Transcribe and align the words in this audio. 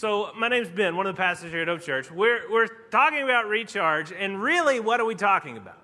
So, 0.00 0.30
my 0.34 0.48
name's 0.48 0.70
Ben, 0.70 0.96
one 0.96 1.06
of 1.06 1.14
the 1.14 1.20
pastors 1.20 1.52
here 1.52 1.60
at 1.60 1.68
Hope 1.68 1.82
Church. 1.82 2.10
We're, 2.10 2.50
we're 2.50 2.68
talking 2.90 3.22
about 3.22 3.48
recharge, 3.48 4.12
and 4.12 4.42
really, 4.42 4.80
what 4.80 4.98
are 4.98 5.04
we 5.04 5.14
talking 5.14 5.58
about? 5.58 5.76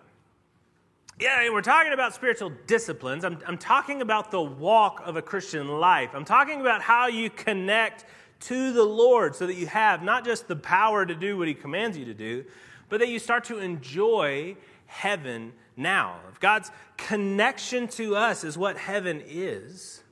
Yeah, 1.21 1.51
we're 1.51 1.61
talking 1.61 1.93
about 1.93 2.15
spiritual 2.15 2.51
disciplines. 2.67 3.27
I'm, 3.27 3.39
I'm 3.47 3.59
talking 3.59 4.01
about 4.01 4.31
the 4.31 4.41
walk 4.41 5.03
of 5.05 5.17
a 5.17 5.21
Christian 5.21 5.69
life. 5.69 6.13
I'm 6.15 6.25
talking 6.25 6.63
about 6.63 6.81
how 6.81 7.09
you 7.09 7.29
connect 7.29 8.07
to 8.45 8.73
the 8.73 8.85
Lord 8.85 9.37
so 9.37 9.47
that 9.47 9.57
you 9.57 9.67
have 9.67 10.03
not 10.03 10.25
just 10.25 10.49
the 10.49 10.57
power 10.57 11.05
to 11.05 11.15
do 11.15 11.37
what 11.37 11.47
He 11.47 11.53
commands 11.53 11.99
you 11.99 12.07
to 12.07 12.15
do, 12.15 12.47
but 12.89 13.01
that 13.01 13.09
you 13.09 13.19
start 13.19 13.45
to 13.45 13.59
enjoy 13.59 14.57
heaven 14.87 15.53
now. 15.77 16.21
If 16.33 16.41
God's 16.41 16.71
connection 16.97 17.87
to 17.89 18.17
us 18.17 18.45
is 18.45 18.57
what 18.57 18.79
heaven 18.79 19.23
is, 19.27 20.03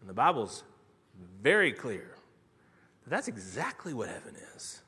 and 0.00 0.08
the 0.08 0.14
Bible's 0.14 0.62
very 1.42 1.72
clear 1.72 2.13
that's 3.06 3.28
exactly 3.28 3.92
what 3.92 4.08
heaven 4.08 4.34
is. 4.56 4.82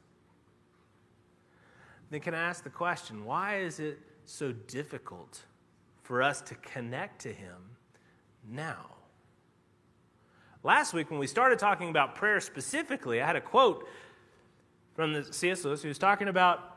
Then 2.10 2.20
can 2.20 2.34
I 2.34 2.40
ask 2.40 2.64
the 2.64 2.70
question 2.70 3.24
why 3.24 3.58
is 3.58 3.80
it 3.80 3.98
so 4.24 4.52
difficult 4.52 5.42
for 6.02 6.22
us 6.22 6.40
to 6.42 6.54
connect 6.56 7.20
to 7.22 7.32
Him 7.32 7.56
now? 8.48 8.86
Last 10.62 10.94
week, 10.94 11.10
when 11.10 11.20
we 11.20 11.26
started 11.26 11.58
talking 11.58 11.90
about 11.90 12.14
prayer 12.14 12.40
specifically, 12.40 13.20
I 13.20 13.26
had 13.26 13.36
a 13.36 13.40
quote 13.40 13.86
from 14.94 15.12
the 15.12 15.24
C.S. 15.32 15.64
Lewis 15.64 15.82
who 15.82 15.88
was 15.88 15.98
talking 15.98 16.28
about 16.28 16.76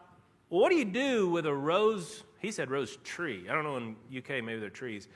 what 0.49 0.69
do 0.69 0.75
you 0.75 0.85
do 0.85 1.29
with 1.29 1.45
a 1.45 1.53
rose? 1.53 2.23
He 2.39 2.51
said 2.51 2.69
rose 2.69 2.97
tree. 3.03 3.47
I 3.49 3.53
don't 3.53 3.63
know 3.63 3.77
in 3.77 3.95
UK, 4.15 4.43
maybe 4.43 4.59
they're 4.59 4.69
trees. 4.69 5.07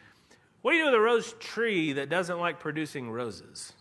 What 0.62 0.72
do 0.72 0.78
you 0.78 0.84
do 0.84 0.92
with 0.92 0.96
a 0.96 1.04
rose 1.04 1.34
tree 1.40 1.94
that 1.94 2.10
doesn't 2.10 2.40
like 2.40 2.60
producing 2.60 3.12
roses? 3.12 3.74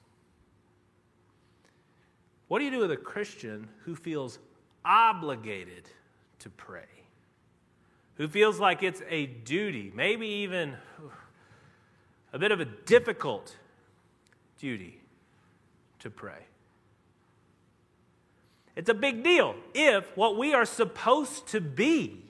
What 2.52 2.59
do 2.59 2.66
you 2.66 2.70
do 2.70 2.80
with 2.80 2.91
a 2.91 2.98
Christian 2.98 3.66
who 3.87 3.97
feels 3.97 4.38
obligated 4.84 5.88
to 6.41 6.51
pray? 6.51 6.84
Who 8.17 8.28
feels 8.28 8.61
like 8.61 8.83
it's 8.83 9.00
a 9.08 9.25
duty, 9.25 9.91
maybe 9.95 10.27
even 10.27 10.77
a 12.30 12.39
bit 12.39 12.53
of 12.53 12.61
a 12.61 12.67
difficult 12.67 13.56
duty 14.61 15.00
to 16.00 16.11
pray? 16.11 16.45
It's 18.77 18.91
a 18.91 18.95
big 18.95 19.25
deal 19.25 19.55
if 19.73 20.14
what 20.14 20.36
we 20.36 20.53
are 20.53 20.67
supposed 20.67 21.47
to 21.53 21.61
be 21.62 22.23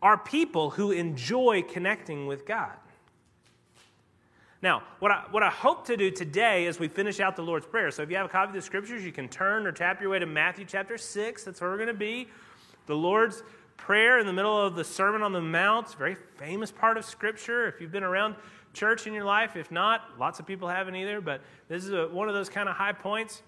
are 0.00 0.16
people 0.16 0.70
who 0.70 0.92
enjoy 0.92 1.62
connecting 1.62 2.28
with 2.28 2.46
God. 2.46 2.76
Now, 4.64 4.82
what 4.98 5.10
I, 5.10 5.24
what 5.30 5.42
I 5.42 5.50
hope 5.50 5.88
to 5.88 5.96
do 5.98 6.10
today 6.10 6.66
as 6.66 6.78
we 6.78 6.88
finish 6.88 7.20
out 7.20 7.36
the 7.36 7.42
Lord's 7.42 7.66
Prayer, 7.66 7.90
so 7.90 8.00
if 8.00 8.08
you 8.08 8.16
have 8.16 8.24
a 8.24 8.30
copy 8.30 8.48
of 8.48 8.54
the 8.54 8.62
scriptures, 8.62 9.04
you 9.04 9.12
can 9.12 9.28
turn 9.28 9.66
or 9.66 9.72
tap 9.72 10.00
your 10.00 10.08
way 10.08 10.18
to 10.18 10.24
Matthew 10.24 10.64
chapter 10.64 10.96
6. 10.96 11.44
That's 11.44 11.60
where 11.60 11.68
we're 11.68 11.76
going 11.76 11.88
to 11.88 11.92
be. 11.92 12.28
The 12.86 12.96
Lord's 12.96 13.42
Prayer 13.76 14.18
in 14.18 14.26
the 14.26 14.32
middle 14.32 14.58
of 14.58 14.74
the 14.74 14.82
Sermon 14.82 15.20
on 15.20 15.34
the 15.34 15.42
Mount, 15.42 15.92
very 15.96 16.16
famous 16.38 16.72
part 16.72 16.96
of 16.96 17.04
Scripture. 17.04 17.68
If 17.68 17.78
you've 17.78 17.92
been 17.92 18.04
around 18.04 18.36
church 18.72 19.06
in 19.06 19.12
your 19.12 19.26
life, 19.26 19.54
if 19.54 19.70
not, 19.70 20.18
lots 20.18 20.40
of 20.40 20.46
people 20.46 20.66
haven't 20.66 20.96
either, 20.96 21.20
but 21.20 21.42
this 21.68 21.84
is 21.84 21.92
a, 21.92 22.08
one 22.08 22.28
of 22.28 22.34
those 22.34 22.48
kind 22.48 22.66
of 22.66 22.74
high 22.74 22.92
points. 22.92 23.42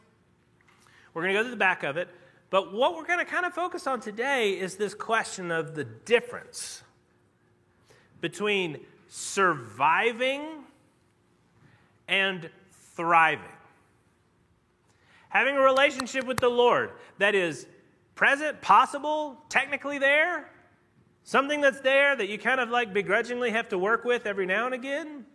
We're 1.15 1.23
going 1.23 1.35
to 1.35 1.41
go 1.41 1.45
to 1.45 1.51
the 1.51 1.57
back 1.57 1.83
of 1.83 1.97
it. 1.97 2.09
But 2.51 2.75
what 2.75 2.95
we're 2.95 3.07
going 3.07 3.21
to 3.21 3.25
kind 3.25 3.47
of 3.47 3.55
focus 3.55 3.87
on 3.87 4.01
today 4.01 4.51
is 4.51 4.77
this 4.77 4.93
question 4.93 5.51
of 5.51 5.77
the 5.77 5.85
difference 5.85 6.83
between 8.21 8.81
surviving 9.09 10.66
and 12.09 12.49
thriving. 12.95 13.45
Having 15.29 15.57
a 15.57 15.61
relationship 15.61 16.27
with 16.27 16.39
the 16.39 16.49
Lord 16.49 16.91
that 17.19 17.35
is 17.35 17.67
present, 18.15 18.63
possible, 18.63 19.37
technically 19.49 19.99
there, 19.99 20.51
something 21.25 21.61
that's 21.61 21.81
there 21.81 22.17
that 22.17 22.29
you 22.29 22.39
kind 22.39 22.61
of 22.61 22.71
like 22.71 22.93
begrudgingly 22.93 23.51
have 23.51 23.69
to 23.69 23.79
work 23.79 24.05
with 24.05 24.27
every 24.27 24.47
now 24.47 24.67
and 24.67 24.75
again, 24.75 25.27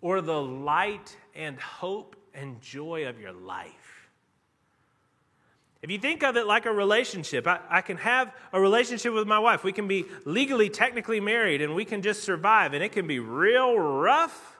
or 0.00 0.20
the 0.20 0.40
light 0.40 1.16
and 1.34 1.60
hope 1.60 2.16
and 2.34 2.60
joy 2.60 3.06
of 3.06 3.20
your 3.20 3.32
life. 3.32 4.08
If 5.82 5.90
you 5.90 5.98
think 5.98 6.22
of 6.22 6.36
it 6.36 6.46
like 6.46 6.66
a 6.66 6.72
relationship, 6.72 7.46
I, 7.46 7.60
I, 7.68 7.80
can 7.80 7.96
have 7.98 8.34
a 8.52 8.60
relationship 8.60 9.14
with 9.14 9.26
my 9.26 9.38
wife. 9.38 9.64
We 9.64 9.72
can 9.72 9.88
be 9.88 10.04
legally, 10.26 10.68
technically 10.68 11.20
married, 11.20 11.62
and 11.62 11.74
we 11.74 11.86
can 11.86 12.02
just 12.02 12.22
survive, 12.22 12.74
and 12.74 12.84
it 12.84 12.92
can 12.92 13.06
be 13.06 13.18
real 13.18 13.78
rough. 13.78 14.58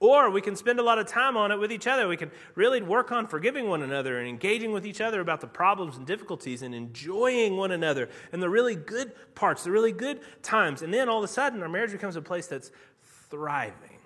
Or 0.00 0.28
we 0.28 0.40
can 0.40 0.56
spend 0.56 0.80
a 0.80 0.82
lot 0.82 0.98
of 0.98 1.06
time 1.06 1.36
on 1.36 1.52
it 1.52 1.58
with 1.58 1.72
each 1.72 1.86
other. 1.86 2.08
We 2.08 2.16
can 2.16 2.30
really 2.54 2.82
work 2.82 3.12
on 3.12 3.26
forgiving 3.26 3.68
one 3.68 3.82
another 3.82 4.18
and 4.18 4.28
engaging 4.28 4.72
with 4.72 4.84
each 4.84 5.00
other 5.00 5.20
about 5.20 5.40
the 5.40 5.46
problems 5.46 5.96
and 5.96 6.06
difficulties 6.06 6.62
and 6.62 6.74
enjoying 6.74 7.56
one 7.56 7.70
another 7.70 8.08
and 8.32 8.42
the 8.42 8.50
really 8.50 8.74
good 8.74 9.12
parts, 9.34 9.64
the 9.64 9.70
really 9.70 9.92
good 9.92 10.20
times. 10.42 10.82
And 10.82 10.92
then 10.92 11.08
all 11.08 11.18
of 11.18 11.24
a 11.24 11.28
sudden, 11.28 11.62
our 11.62 11.68
marriage 11.68 11.92
becomes 11.92 12.16
a 12.16 12.22
place 12.22 12.46
that's 12.46 12.70
thriving. 13.30 13.98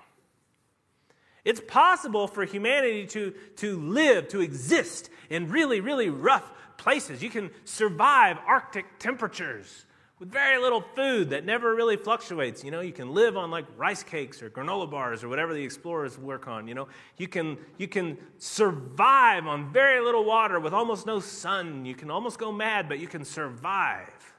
It's 1.44 1.60
possible 1.66 2.28
for 2.28 2.44
humanity 2.44 3.06
to, 3.06 3.32
to 3.56 3.80
live, 3.80 4.28
to 4.28 4.40
exist 4.40 5.08
in 5.30 5.48
really, 5.48 5.80
really 5.80 6.10
rough 6.10 6.52
places. 6.76 7.22
You 7.22 7.30
can 7.30 7.50
survive 7.64 8.36
Arctic 8.46 8.98
temperatures 8.98 9.86
with 10.18 10.30
very 10.30 10.60
little 10.60 10.80
food 10.80 11.30
that 11.30 11.44
never 11.44 11.74
really 11.74 11.96
fluctuates. 11.96 12.64
You 12.64 12.70
know, 12.70 12.80
you 12.80 12.92
can 12.92 13.14
live 13.14 13.36
on 13.36 13.50
like 13.50 13.66
rice 13.76 14.02
cakes 14.02 14.42
or 14.42 14.50
granola 14.50 14.90
bars 14.90 15.22
or 15.22 15.28
whatever 15.28 15.54
the 15.54 15.62
explorers 15.62 16.18
work 16.18 16.48
on. 16.48 16.66
You 16.66 16.74
know, 16.74 16.88
you 17.16 17.28
can, 17.28 17.56
you 17.76 17.88
can 17.88 18.18
survive 18.38 19.46
on 19.46 19.72
very 19.72 20.00
little 20.04 20.24
water 20.24 20.58
with 20.60 20.72
almost 20.72 21.06
no 21.06 21.20
sun. 21.20 21.84
You 21.84 21.94
can 21.94 22.10
almost 22.10 22.38
go 22.38 22.50
mad, 22.50 22.88
but 22.88 22.98
you 22.98 23.06
can 23.06 23.24
survive. 23.24 24.34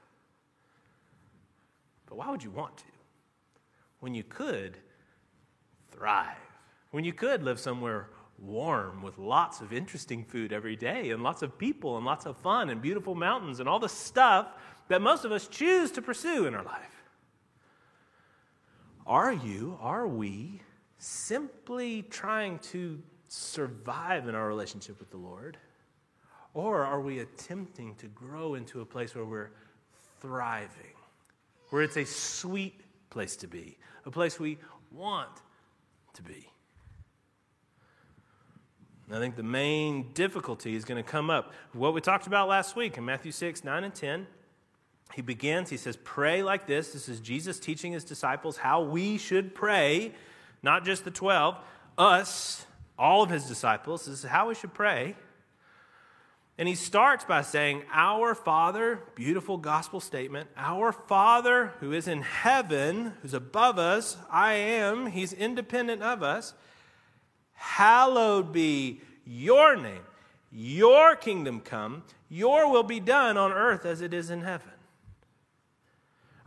But 2.08 2.18
why 2.18 2.30
would 2.30 2.44
you 2.44 2.52
want 2.52 2.78
to 2.78 2.84
when 4.00 4.14
you 4.14 4.24
could 4.24 4.78
thrive? 5.92 6.36
when 6.92 7.04
you 7.04 7.14
could 7.14 7.44
live 7.44 7.60
somewhere 7.60 8.10
warm 8.40 9.02
with 9.02 9.18
lots 9.18 9.60
of 9.62 9.74
interesting 9.74 10.24
food 10.24 10.54
every 10.54 10.76
day 10.76 11.12
and 11.12 11.22
lots 11.22 11.42
of 11.42 11.58
people 11.58 11.98
and 11.98 12.06
lots 12.06 12.26
of 12.26 12.38
fun 12.38 12.70
and 12.70 12.82
beautiful 12.82 13.14
mountains 13.14 13.60
and 13.60 13.68
all 13.68 13.80
the 13.80 13.90
stuff 13.90 14.54
that 14.90 15.02
most 15.02 15.24
of 15.24 15.32
us 15.32 15.48
choose 15.48 15.92
to 15.92 16.02
pursue 16.02 16.46
in 16.46 16.54
our 16.54 16.64
life. 16.64 17.04
Are 19.08 19.32
you, 19.32 19.78
are 19.82 20.08
we 20.08 20.62
simply 20.98 22.04
trying 22.04 22.60
to 22.60 23.02
survive 23.28 24.28
in 24.28 24.36
our 24.36 24.48
relationship 24.48 25.00
with 25.00 25.10
the 25.12 25.18
Lord? 25.18 25.58
Or 26.54 26.84
are 26.84 27.00
we 27.00 27.20
attempting 27.20 27.96
to 27.96 28.08
grow 28.08 28.56
into 28.56 28.82
a 28.82 28.86
place 28.86 29.16
where 29.16 29.26
we're 29.26 29.52
thriving, 30.20 30.96
where 31.70 31.84
it's 31.84 31.98
a 31.98 32.06
sweet 32.06 32.82
place 33.10 33.36
to 33.38 33.48
be, 33.48 33.78
a 34.06 34.12
place 34.12 34.40
we 34.40 34.58
want 34.92 35.30
to 36.14 36.24
be? 36.24 36.50
I 39.12 39.18
think 39.18 39.36
the 39.36 39.44
main 39.44 40.12
difficulty 40.14 40.76
is 40.76 40.86
going 40.86 41.04
to 41.04 41.10
come 41.10 41.32
up. 41.32 41.54
What 41.74 41.96
we 41.96 42.02
talked 42.02 42.28
about 42.28 42.48
last 42.48 42.76
week 42.76 42.96
in 42.98 43.06
Matthew 43.06 43.32
6, 43.32 43.64
9, 43.64 43.84
and 43.84 43.94
10. 43.94 44.28
He 45.14 45.22
begins, 45.22 45.70
he 45.70 45.78
says, 45.78 45.98
Pray 46.04 46.44
like 46.44 46.68
this. 46.68 46.94
This 46.94 47.10
is 47.10 47.20
Jesus 47.20 47.60
teaching 47.60 47.94
his 47.94 48.04
disciples 48.04 48.58
how 48.58 48.82
we 48.82 49.18
should 49.18 49.56
pray, 49.56 50.14
not 50.62 50.86
just 50.86 51.04
the 51.04 51.12
12, 51.12 51.58
us, 51.98 52.66
all 52.98 53.24
of 53.24 53.30
his 53.30 53.46
disciples. 53.46 54.06
This 54.06 54.24
is 54.24 54.30
how 54.30 54.50
we 54.50 54.56
should 54.56 54.74
pray. 54.74 55.16
And 56.60 56.68
he 56.68 56.76
starts 56.76 57.24
by 57.24 57.42
saying, 57.42 57.84
Our 57.92 58.36
Father, 58.36 59.00
beautiful 59.16 59.58
gospel 59.58 60.02
statement, 60.02 60.50
our 60.58 60.92
Father 60.92 61.74
who 61.80 61.94
is 61.94 62.08
in 62.08 62.22
heaven, 62.22 63.14
who's 63.22 63.34
above 63.34 63.80
us, 63.80 64.18
I 64.30 64.56
am, 64.56 65.08
he's 65.08 65.32
independent 65.32 66.04
of 66.04 66.22
us. 66.22 66.54
Hallowed 67.54 68.52
be 68.52 69.02
your 69.26 69.78
name. 69.78 70.02
Your 70.52 71.16
kingdom 71.16 71.62
come. 71.62 72.04
Your 72.30 72.70
will 72.70 72.84
be 72.84 73.00
done 73.00 73.38
on 73.38 73.54
earth 73.54 73.86
as 73.86 74.02
it 74.02 74.14
is 74.14 74.30
in 74.30 74.42
heaven. 74.42 74.72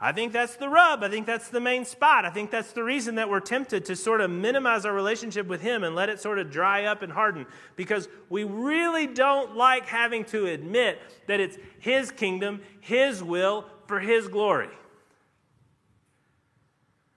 I 0.04 0.10
think 0.10 0.32
that's 0.32 0.56
the 0.56 0.68
rub. 0.68 1.04
I 1.04 1.08
think 1.08 1.26
that's 1.26 1.48
the 1.48 1.60
main 1.60 1.84
spot. 1.84 2.24
I 2.24 2.30
think 2.30 2.50
that's 2.50 2.72
the 2.72 2.82
reason 2.82 3.14
that 3.14 3.30
we're 3.30 3.38
tempted 3.38 3.84
to 3.84 3.94
sort 3.94 4.20
of 4.20 4.32
minimize 4.32 4.84
our 4.84 4.92
relationship 4.92 5.46
with 5.46 5.60
Him 5.60 5.84
and 5.84 5.94
let 5.94 6.08
it 6.08 6.20
sort 6.20 6.40
of 6.40 6.50
dry 6.50 6.86
up 6.86 7.02
and 7.02 7.12
harden 7.12 7.46
because 7.76 8.08
we 8.28 8.42
really 8.42 9.06
don't 9.06 9.54
like 9.56 9.86
having 9.86 10.24
to 10.24 10.46
admit 10.46 10.98
that 11.28 11.38
it's 11.38 11.56
His 11.78 12.10
kingdom, 12.10 12.62
His 12.80 13.22
will, 13.22 13.64
for 13.86 14.00
His 14.00 14.26
glory. 14.26 14.70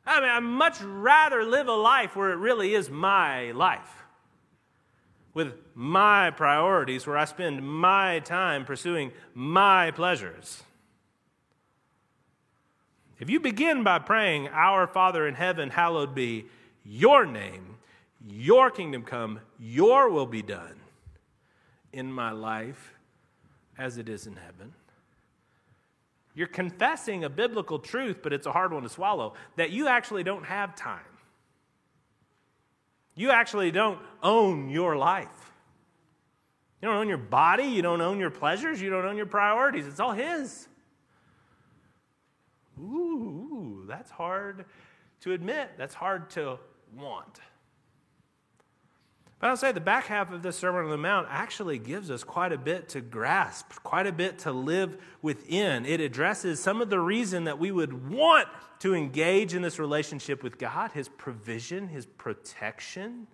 I 0.05 0.21
mean, 0.21 0.29
I'd 0.29 0.41
much 0.41 0.79
rather 0.79 1.43
live 1.43 1.67
a 1.67 1.73
life 1.73 2.15
where 2.15 2.33
it 2.33 2.37
really 2.37 2.75
is 2.75 2.91
my 2.91 3.49
life, 3.53 4.03
with 5.33 5.53
my 5.73 6.29
priorities, 6.29 7.07
where 7.07 7.17
I 7.17 7.25
spend 7.25 7.67
my 7.67 8.19
time 8.19 8.63
pursuing 8.63 9.11
my 9.33 9.89
pleasures. 9.89 10.61
If 13.19 13.29
you 13.29 13.39
begin 13.39 13.83
by 13.83 13.99
praying, 13.99 14.49
Our 14.49 14.87
Father 14.87 15.27
in 15.27 15.35
heaven, 15.35 15.69
hallowed 15.69 16.13
be 16.13 16.45
your 16.83 17.25
name, 17.25 17.77
your 18.27 18.69
kingdom 18.69 19.03
come, 19.03 19.39
your 19.59 20.09
will 20.09 20.25
be 20.25 20.41
done, 20.41 20.75
in 21.93 22.11
my 22.11 22.31
life 22.31 22.93
as 23.77 23.97
it 23.97 24.09
is 24.09 24.27
in 24.27 24.35
heaven. 24.35 24.73
You're 26.33 26.47
confessing 26.47 27.23
a 27.23 27.29
biblical 27.29 27.79
truth, 27.79 28.19
but 28.21 28.33
it's 28.33 28.45
a 28.45 28.51
hard 28.51 28.73
one 28.73 28.83
to 28.83 28.89
swallow 28.89 29.35
that 29.55 29.71
you 29.71 29.87
actually 29.87 30.23
don't 30.23 30.43
have 30.43 30.75
time. 30.75 30.99
You 33.15 33.31
actually 33.31 33.71
don't 33.71 33.99
own 34.21 34.69
your 34.69 34.97
life. 34.97 35.53
You 36.81 36.89
don't 36.89 36.97
own 36.97 37.07
your 37.07 37.17
body. 37.17 37.63
You 37.63 37.81
don't 37.81 38.01
own 38.01 38.19
your 38.19 38.29
pleasures. 38.29 38.81
You 38.81 38.89
don't 38.89 39.05
own 39.05 39.15
your 39.15 39.25
priorities. 39.25 39.87
It's 39.87 40.01
all 40.01 40.11
His. 40.11 40.67
Ooh, 42.79 43.85
that's 43.87 44.11
hard 44.11 44.65
to 45.21 45.33
admit. 45.33 45.71
That's 45.77 45.95
hard 45.95 46.29
to 46.31 46.59
want. 46.95 47.39
But 49.39 49.49
I'll 49.49 49.57
say 49.57 49.71
the 49.71 49.81
back 49.81 50.05
half 50.05 50.31
of 50.31 50.41
the 50.41 50.51
Sermon 50.51 50.85
on 50.85 50.89
the 50.89 50.97
Mount 50.97 51.27
actually 51.29 51.77
gives 51.77 52.09
us 52.09 52.23
quite 52.23 52.53
a 52.53 52.57
bit 52.57 52.89
to 52.89 53.01
grasp, 53.01 53.73
quite 53.83 54.07
a 54.07 54.11
bit 54.11 54.39
to 54.39 54.51
live 54.51 54.97
within. 55.21 55.85
It 55.85 55.99
addresses 55.99 56.59
some 56.59 56.81
of 56.81 56.89
the 56.89 56.99
reason 56.99 57.43
that 57.43 57.59
we 57.59 57.71
would 57.71 58.09
want 58.09 58.47
to 58.79 58.95
engage 58.95 59.53
in 59.53 59.61
this 59.61 59.77
relationship 59.77 60.41
with 60.41 60.57
God, 60.57 60.93
His 60.93 61.09
provision, 61.09 61.89
His 61.89 62.05
protection. 62.05 63.27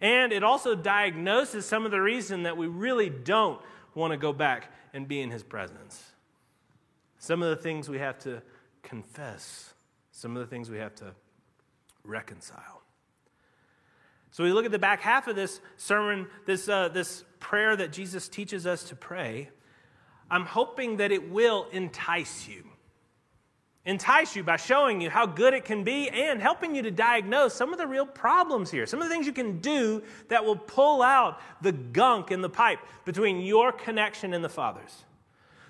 And 0.00 0.32
it 0.32 0.42
also 0.42 0.74
diagnoses 0.74 1.66
some 1.66 1.84
of 1.84 1.90
the 1.90 2.00
reason 2.00 2.44
that 2.44 2.56
we 2.56 2.66
really 2.66 3.10
don't 3.10 3.60
want 3.94 4.12
to 4.12 4.16
go 4.16 4.32
back 4.32 4.72
and 4.94 5.06
be 5.06 5.20
in 5.20 5.30
His 5.30 5.42
presence. 5.42 6.12
Some 7.22 7.40
of 7.40 7.50
the 7.50 7.62
things 7.62 7.88
we 7.88 8.00
have 8.00 8.18
to 8.24 8.42
confess, 8.82 9.74
some 10.10 10.36
of 10.36 10.40
the 10.40 10.46
things 10.48 10.68
we 10.68 10.78
have 10.78 10.92
to 10.96 11.14
reconcile. 12.02 12.82
So 14.32 14.42
we 14.42 14.52
look 14.52 14.64
at 14.64 14.72
the 14.72 14.78
back 14.80 15.00
half 15.00 15.28
of 15.28 15.36
this 15.36 15.60
sermon, 15.76 16.26
this, 16.46 16.68
uh, 16.68 16.88
this 16.88 17.22
prayer 17.38 17.76
that 17.76 17.92
Jesus 17.92 18.28
teaches 18.28 18.66
us 18.66 18.82
to 18.88 18.96
pray. 18.96 19.50
I'm 20.32 20.44
hoping 20.44 20.96
that 20.96 21.12
it 21.12 21.30
will 21.30 21.68
entice 21.70 22.48
you. 22.48 22.64
Entice 23.84 24.34
you 24.34 24.42
by 24.42 24.56
showing 24.56 25.00
you 25.00 25.08
how 25.08 25.24
good 25.24 25.54
it 25.54 25.64
can 25.64 25.84
be 25.84 26.08
and 26.08 26.42
helping 26.42 26.74
you 26.74 26.82
to 26.82 26.90
diagnose 26.90 27.54
some 27.54 27.72
of 27.72 27.78
the 27.78 27.86
real 27.86 28.04
problems 28.04 28.68
here. 28.68 28.84
Some 28.84 29.00
of 29.00 29.08
the 29.08 29.14
things 29.14 29.26
you 29.26 29.32
can 29.32 29.60
do 29.60 30.02
that 30.26 30.44
will 30.44 30.56
pull 30.56 31.02
out 31.02 31.40
the 31.60 31.70
gunk 31.70 32.32
in 32.32 32.40
the 32.40 32.50
pipe 32.50 32.80
between 33.04 33.42
your 33.42 33.70
connection 33.70 34.34
and 34.34 34.42
the 34.42 34.48
Father's. 34.48 35.04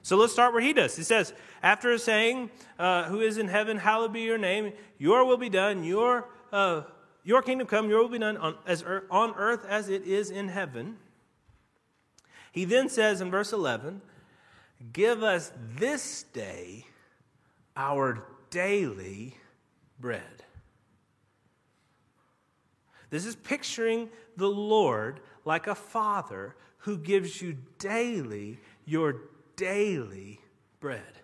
So 0.02 0.16
let's 0.16 0.32
start 0.32 0.52
where 0.52 0.62
he 0.62 0.72
does. 0.72 0.96
He 0.96 1.04
says, 1.04 1.32
after 1.62 1.96
saying, 1.96 2.50
uh, 2.78 3.04
Who 3.04 3.20
is 3.20 3.38
in 3.38 3.48
heaven, 3.48 3.78
hallowed 3.78 4.12
be 4.12 4.22
your 4.22 4.38
name, 4.38 4.72
your 4.98 5.24
will 5.24 5.36
be 5.36 5.48
done, 5.48 5.84
your 5.84 6.28
uh, 6.52 6.82
your 7.24 7.42
kingdom 7.42 7.66
come, 7.66 7.88
your 7.88 8.02
will 8.02 8.08
be 8.08 8.18
done 8.18 8.36
on, 8.36 8.56
as, 8.66 8.84
on 9.10 9.34
earth 9.36 9.64
as 9.66 9.88
it 9.88 10.02
is 10.04 10.30
in 10.30 10.48
heaven. 10.48 10.96
He 12.50 12.64
then 12.64 12.88
says 12.88 13.20
in 13.20 13.30
verse 13.30 13.52
11, 13.52 14.02
Give 14.92 15.22
us 15.22 15.52
this 15.76 16.24
day 16.24 16.86
our 17.76 18.26
daily 18.50 19.36
bread. 20.00 20.44
This 23.10 23.24
is 23.24 23.36
picturing 23.36 24.10
the 24.36 24.48
Lord 24.48 25.20
like 25.44 25.66
a 25.66 25.74
father 25.74 26.56
who 26.78 26.98
gives 26.98 27.40
you 27.40 27.56
daily 27.78 28.58
your 28.84 29.22
daily 29.62 30.40
bread. 30.80 31.20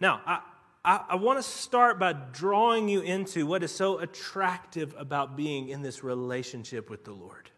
Now, 0.00 0.22
I, 0.24 0.40
I, 0.82 1.04
I 1.10 1.14
want 1.16 1.38
to 1.38 1.42
start 1.42 1.98
by 1.98 2.14
drawing 2.14 2.88
you 2.88 3.02
into 3.02 3.46
what 3.46 3.62
is 3.62 3.72
so 3.72 3.98
attractive 3.98 4.94
about 4.96 5.36
being 5.36 5.68
in 5.68 5.82
this 5.82 6.02
relationship 6.02 6.88
with 6.88 7.04
the 7.04 7.12
Lord. 7.12 7.50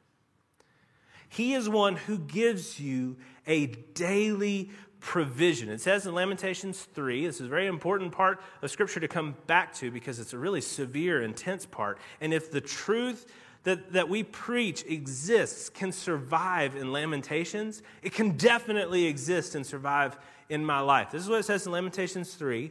He 1.28 1.54
is 1.54 1.68
one 1.68 1.94
who 1.94 2.18
gives 2.18 2.80
you 2.80 3.16
a 3.46 3.66
daily 3.66 4.70
provision. 4.98 5.68
It 5.68 5.80
says 5.80 6.06
in 6.06 6.14
Lamentations 6.14 6.82
3, 6.82 7.26
this 7.26 7.36
is 7.36 7.46
a 7.46 7.48
very 7.48 7.68
important 7.68 8.10
part 8.10 8.42
of 8.62 8.70
Scripture 8.72 8.98
to 8.98 9.08
come 9.08 9.36
back 9.46 9.72
to 9.74 9.92
because 9.92 10.18
it's 10.18 10.32
a 10.32 10.38
really 10.38 10.60
severe, 10.60 11.22
intense 11.22 11.66
part. 11.66 11.98
And 12.20 12.34
if 12.34 12.50
the 12.50 12.60
truth 12.60 13.26
that, 13.64 13.92
that 13.92 14.08
we 14.08 14.22
preach 14.22 14.84
exists, 14.86 15.68
can 15.68 15.90
survive 15.90 16.76
in 16.76 16.92
Lamentations, 16.92 17.82
it 18.02 18.12
can 18.12 18.36
definitely 18.36 19.06
exist 19.06 19.54
and 19.54 19.66
survive 19.66 20.16
in 20.48 20.64
my 20.64 20.80
life. 20.80 21.10
This 21.10 21.22
is 21.22 21.28
what 21.28 21.40
it 21.40 21.44
says 21.44 21.66
in 21.66 21.72
Lamentations 21.72 22.34
3 22.34 22.70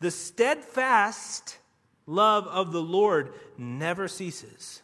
the 0.00 0.10
steadfast 0.12 1.58
love 2.06 2.46
of 2.46 2.72
the 2.72 2.82
Lord 2.82 3.32
never 3.56 4.06
ceases, 4.08 4.82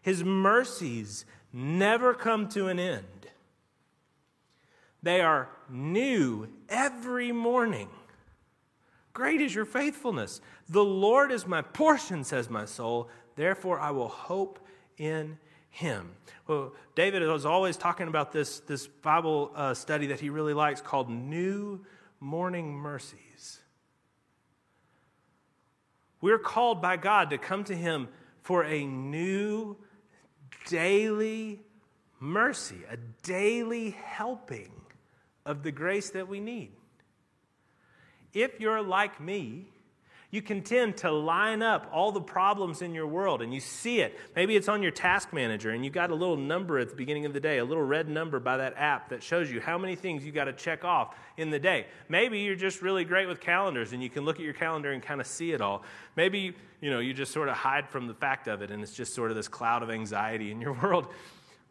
His 0.00 0.24
mercies 0.24 1.24
never 1.52 2.14
come 2.14 2.48
to 2.50 2.68
an 2.68 2.78
end. 2.78 3.06
They 5.02 5.20
are 5.20 5.48
new 5.68 6.48
every 6.68 7.32
morning. 7.32 7.88
Great 9.12 9.40
is 9.40 9.54
your 9.54 9.64
faithfulness. 9.64 10.40
The 10.68 10.84
Lord 10.84 11.32
is 11.32 11.46
my 11.46 11.60
portion, 11.60 12.24
says 12.24 12.48
my 12.48 12.64
soul. 12.64 13.10
Therefore, 13.36 13.80
I 13.80 13.90
will 13.90 14.08
hope 14.08 14.58
in 14.98 15.38
him. 15.70 16.10
Well, 16.46 16.72
David 16.94 17.22
is 17.22 17.46
always 17.46 17.76
talking 17.76 18.08
about 18.08 18.32
this, 18.32 18.60
this 18.60 18.86
Bible 18.86 19.50
uh, 19.54 19.74
study 19.74 20.08
that 20.08 20.20
he 20.20 20.28
really 20.28 20.54
likes 20.54 20.80
called 20.80 21.08
New 21.08 21.84
Morning 22.20 22.72
Mercies. 22.74 23.62
We're 26.22 26.38
called 26.38 26.80
by 26.80 26.96
God 26.96 27.30
to 27.30 27.38
come 27.38 27.64
to 27.64 27.74
Him 27.74 28.08
for 28.42 28.64
a 28.64 28.86
new 28.86 29.76
daily 30.68 31.60
mercy, 32.20 32.78
a 32.88 32.96
daily 33.24 33.90
helping 33.90 34.70
of 35.44 35.64
the 35.64 35.72
grace 35.72 36.10
that 36.10 36.28
we 36.28 36.38
need. 36.38 36.70
If 38.32 38.60
you're 38.60 38.82
like 38.82 39.20
me, 39.20 39.71
you 40.32 40.40
can 40.40 40.62
tend 40.62 40.96
to 40.96 41.10
line 41.12 41.62
up 41.62 41.86
all 41.92 42.10
the 42.10 42.20
problems 42.20 42.80
in 42.80 42.94
your 42.94 43.06
world 43.06 43.42
and 43.42 43.52
you 43.52 43.60
see 43.60 44.00
it. 44.00 44.18
Maybe 44.34 44.56
it's 44.56 44.66
on 44.66 44.82
your 44.82 44.90
task 44.90 45.30
manager 45.30 45.70
and 45.70 45.84
you 45.84 45.90
got 45.90 46.10
a 46.10 46.14
little 46.14 46.38
number 46.38 46.78
at 46.78 46.88
the 46.88 46.96
beginning 46.96 47.26
of 47.26 47.34
the 47.34 47.38
day, 47.38 47.58
a 47.58 47.64
little 47.64 47.82
red 47.82 48.08
number 48.08 48.40
by 48.40 48.56
that 48.56 48.72
app 48.78 49.10
that 49.10 49.22
shows 49.22 49.52
you 49.52 49.60
how 49.60 49.76
many 49.76 49.94
things 49.94 50.24
you 50.24 50.32
got 50.32 50.44
to 50.46 50.54
check 50.54 50.86
off 50.86 51.14
in 51.36 51.50
the 51.50 51.58
day. 51.58 51.86
Maybe 52.08 52.40
you're 52.40 52.56
just 52.56 52.80
really 52.80 53.04
great 53.04 53.28
with 53.28 53.40
calendars 53.40 53.92
and 53.92 54.02
you 54.02 54.08
can 54.08 54.24
look 54.24 54.36
at 54.36 54.42
your 54.42 54.54
calendar 54.54 54.90
and 54.92 55.02
kind 55.02 55.20
of 55.20 55.26
see 55.26 55.52
it 55.52 55.60
all. 55.60 55.84
Maybe, 56.16 56.54
you 56.80 56.90
know, 56.90 56.98
you 56.98 57.12
just 57.12 57.32
sort 57.32 57.50
of 57.50 57.54
hide 57.54 57.86
from 57.90 58.06
the 58.06 58.14
fact 58.14 58.48
of 58.48 58.62
it 58.62 58.70
and 58.70 58.82
it's 58.82 58.94
just 58.94 59.14
sort 59.14 59.30
of 59.30 59.36
this 59.36 59.48
cloud 59.48 59.82
of 59.82 59.90
anxiety 59.90 60.50
in 60.50 60.62
your 60.62 60.72
world 60.82 61.08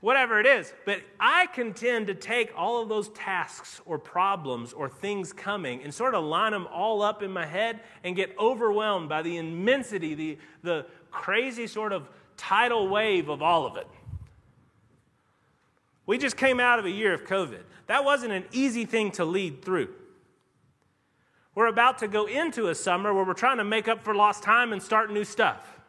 whatever 0.01 0.39
it 0.39 0.45
is. 0.45 0.73
But 0.85 1.01
I 1.19 1.45
can 1.47 1.73
tend 1.73 2.07
to 2.07 2.13
take 2.13 2.51
all 2.55 2.81
of 2.81 2.89
those 2.89 3.09
tasks 3.09 3.79
or 3.85 3.97
problems 3.97 4.73
or 4.73 4.89
things 4.89 5.31
coming 5.31 5.81
and 5.83 5.93
sort 5.93 6.13
of 6.13 6.23
line 6.25 6.51
them 6.51 6.67
all 6.67 7.01
up 7.01 7.23
in 7.23 7.31
my 7.31 7.45
head 7.45 7.79
and 8.03 8.15
get 8.15 8.35
overwhelmed 8.37 9.07
by 9.07 9.21
the 9.21 9.37
immensity, 9.37 10.13
the, 10.13 10.37
the 10.63 10.85
crazy 11.11 11.67
sort 11.67 11.93
of 11.93 12.09
tidal 12.35 12.87
wave 12.89 13.29
of 13.29 13.41
all 13.41 13.65
of 13.65 13.77
it. 13.77 13.87
We 16.05 16.17
just 16.17 16.35
came 16.35 16.59
out 16.59 16.79
of 16.79 16.85
a 16.85 16.89
year 16.89 17.13
of 17.13 17.23
COVID. 17.23 17.61
That 17.87 18.03
wasn't 18.03 18.33
an 18.33 18.45
easy 18.51 18.85
thing 18.85 19.11
to 19.11 19.23
lead 19.23 19.63
through. 19.63 19.89
We're 21.53 21.67
about 21.67 21.99
to 21.99 22.07
go 22.07 22.25
into 22.25 22.69
a 22.69 22.75
summer 22.75 23.13
where 23.13 23.23
we're 23.23 23.33
trying 23.33 23.57
to 23.57 23.63
make 23.63 23.87
up 23.87 24.03
for 24.03 24.15
lost 24.15 24.41
time 24.41 24.73
and 24.73 24.81
start 24.81 25.11
new 25.11 25.23
stuff 25.23 25.80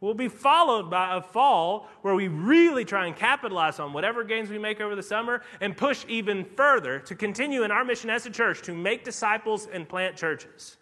will 0.00 0.14
be 0.14 0.28
followed 0.28 0.90
by 0.90 1.16
a 1.16 1.20
fall 1.20 1.88
where 2.02 2.14
we 2.14 2.28
really 2.28 2.84
try 2.84 3.06
and 3.06 3.16
capitalize 3.16 3.78
on 3.78 3.92
whatever 3.92 4.22
gains 4.24 4.50
we 4.50 4.58
make 4.58 4.80
over 4.80 4.94
the 4.94 5.02
summer 5.02 5.42
and 5.60 5.76
push 5.76 6.04
even 6.08 6.44
further 6.44 6.98
to 6.98 7.14
continue 7.14 7.62
in 7.62 7.70
our 7.70 7.84
mission 7.84 8.10
as 8.10 8.26
a 8.26 8.30
church 8.30 8.62
to 8.62 8.74
make 8.74 9.04
disciples 9.04 9.66
and 9.72 9.88
plant 9.88 10.16
churches. 10.16 10.76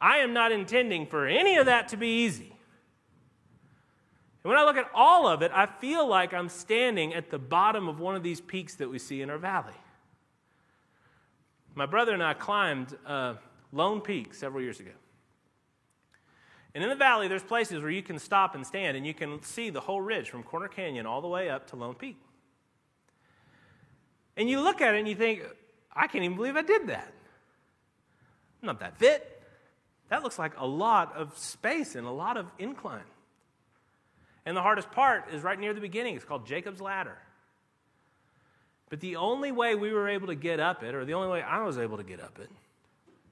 I 0.00 0.18
am 0.18 0.32
not 0.32 0.52
intending 0.52 1.06
for 1.06 1.26
any 1.26 1.56
of 1.56 1.66
that 1.66 1.88
to 1.88 1.96
be 1.96 2.24
easy. 2.24 2.52
And 4.44 4.50
when 4.50 4.58
I 4.58 4.64
look 4.64 4.76
at 4.76 4.88
all 4.94 5.26
of 5.26 5.42
it, 5.42 5.50
I 5.52 5.66
feel 5.66 6.06
like 6.06 6.32
I'm 6.32 6.48
standing 6.48 7.14
at 7.14 7.30
the 7.30 7.38
bottom 7.38 7.88
of 7.88 7.98
one 7.98 8.14
of 8.14 8.22
these 8.22 8.40
peaks 8.40 8.76
that 8.76 8.88
we 8.88 9.00
see 9.00 9.22
in 9.22 9.28
our 9.28 9.38
valley. 9.38 9.74
My 11.74 11.86
brother 11.86 12.14
and 12.14 12.22
I 12.22 12.34
climbed 12.34 12.96
uh, 13.04 13.34
Lone 13.72 14.00
Peak 14.00 14.34
several 14.34 14.62
years 14.62 14.78
ago. 14.78 14.92
And 16.76 16.82
in 16.82 16.90
the 16.90 16.94
valley, 16.94 17.26
there's 17.26 17.42
places 17.42 17.80
where 17.80 17.90
you 17.90 18.02
can 18.02 18.18
stop 18.18 18.54
and 18.54 18.66
stand 18.66 18.98
and 18.98 19.06
you 19.06 19.14
can 19.14 19.42
see 19.42 19.70
the 19.70 19.80
whole 19.80 20.02
ridge 20.02 20.28
from 20.28 20.42
Corner 20.42 20.68
Canyon 20.68 21.06
all 21.06 21.22
the 21.22 21.26
way 21.26 21.48
up 21.48 21.70
to 21.70 21.76
Lone 21.76 21.94
Peak. 21.94 22.18
And 24.36 24.50
you 24.50 24.60
look 24.60 24.82
at 24.82 24.94
it 24.94 24.98
and 24.98 25.08
you 25.08 25.14
think, 25.14 25.42
I 25.90 26.06
can't 26.06 26.22
even 26.22 26.36
believe 26.36 26.54
I 26.54 26.60
did 26.60 26.88
that. 26.88 27.14
I'm 28.60 28.66
not 28.66 28.80
that 28.80 28.98
fit. 28.98 29.42
That 30.10 30.22
looks 30.22 30.38
like 30.38 30.52
a 30.58 30.66
lot 30.66 31.16
of 31.16 31.38
space 31.38 31.94
and 31.94 32.06
a 32.06 32.10
lot 32.10 32.36
of 32.36 32.52
incline. 32.58 33.00
And 34.44 34.54
the 34.54 34.60
hardest 34.60 34.90
part 34.90 35.32
is 35.32 35.42
right 35.42 35.58
near 35.58 35.72
the 35.72 35.80
beginning. 35.80 36.14
It's 36.14 36.26
called 36.26 36.46
Jacob's 36.46 36.82
Ladder. 36.82 37.16
But 38.90 39.00
the 39.00 39.16
only 39.16 39.50
way 39.50 39.76
we 39.76 39.94
were 39.94 40.10
able 40.10 40.26
to 40.26 40.34
get 40.34 40.60
up 40.60 40.82
it, 40.82 40.94
or 40.94 41.06
the 41.06 41.14
only 41.14 41.28
way 41.30 41.40
I 41.40 41.62
was 41.62 41.78
able 41.78 41.96
to 41.96 42.04
get 42.04 42.20
up 42.20 42.38
it, 42.38 42.50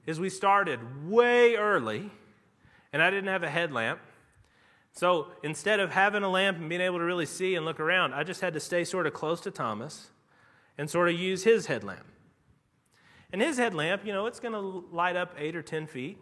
is 0.07 0.19
we 0.19 0.31
started 0.31 0.79
way 1.07 1.57
early 1.57 2.09
and 2.95 3.03
I 3.03 3.09
didn't 3.09 3.27
have 3.27 3.43
a 3.43 3.49
headlamp. 3.49 3.99
So 4.93 5.27
instead 5.43 5.81
of 5.81 5.91
having 5.91 6.23
a 6.23 6.29
lamp 6.29 6.59
and 6.59 6.69
being 6.69 6.79
able 6.79 6.99
to 6.99 7.03
really 7.03 7.25
see 7.25 7.55
and 7.55 7.65
look 7.65 7.81
around, 7.81 8.13
I 8.13 8.23
just 8.23 8.39
had 8.39 8.53
to 8.53 8.61
stay 8.61 8.85
sort 8.85 9.05
of 9.05 9.13
close 9.13 9.41
to 9.41 9.51
Thomas 9.51 10.11
and 10.77 10.89
sort 10.89 11.09
of 11.09 11.19
use 11.19 11.43
his 11.43 11.65
headlamp. 11.65 12.05
And 13.33 13.41
his 13.41 13.57
headlamp, 13.57 14.05
you 14.05 14.13
know, 14.13 14.27
it's 14.27 14.39
going 14.39 14.53
to 14.53 14.87
light 14.95 15.17
up 15.17 15.35
eight 15.37 15.57
or 15.57 15.61
10 15.61 15.87
feet. 15.87 16.17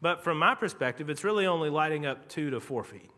But 0.00 0.24
from 0.24 0.38
my 0.38 0.54
perspective, 0.54 1.10
it's 1.10 1.22
really 1.22 1.44
only 1.46 1.68
lighting 1.68 2.06
up 2.06 2.30
two 2.30 2.48
to 2.48 2.60
four 2.60 2.82
feet. 2.82 3.10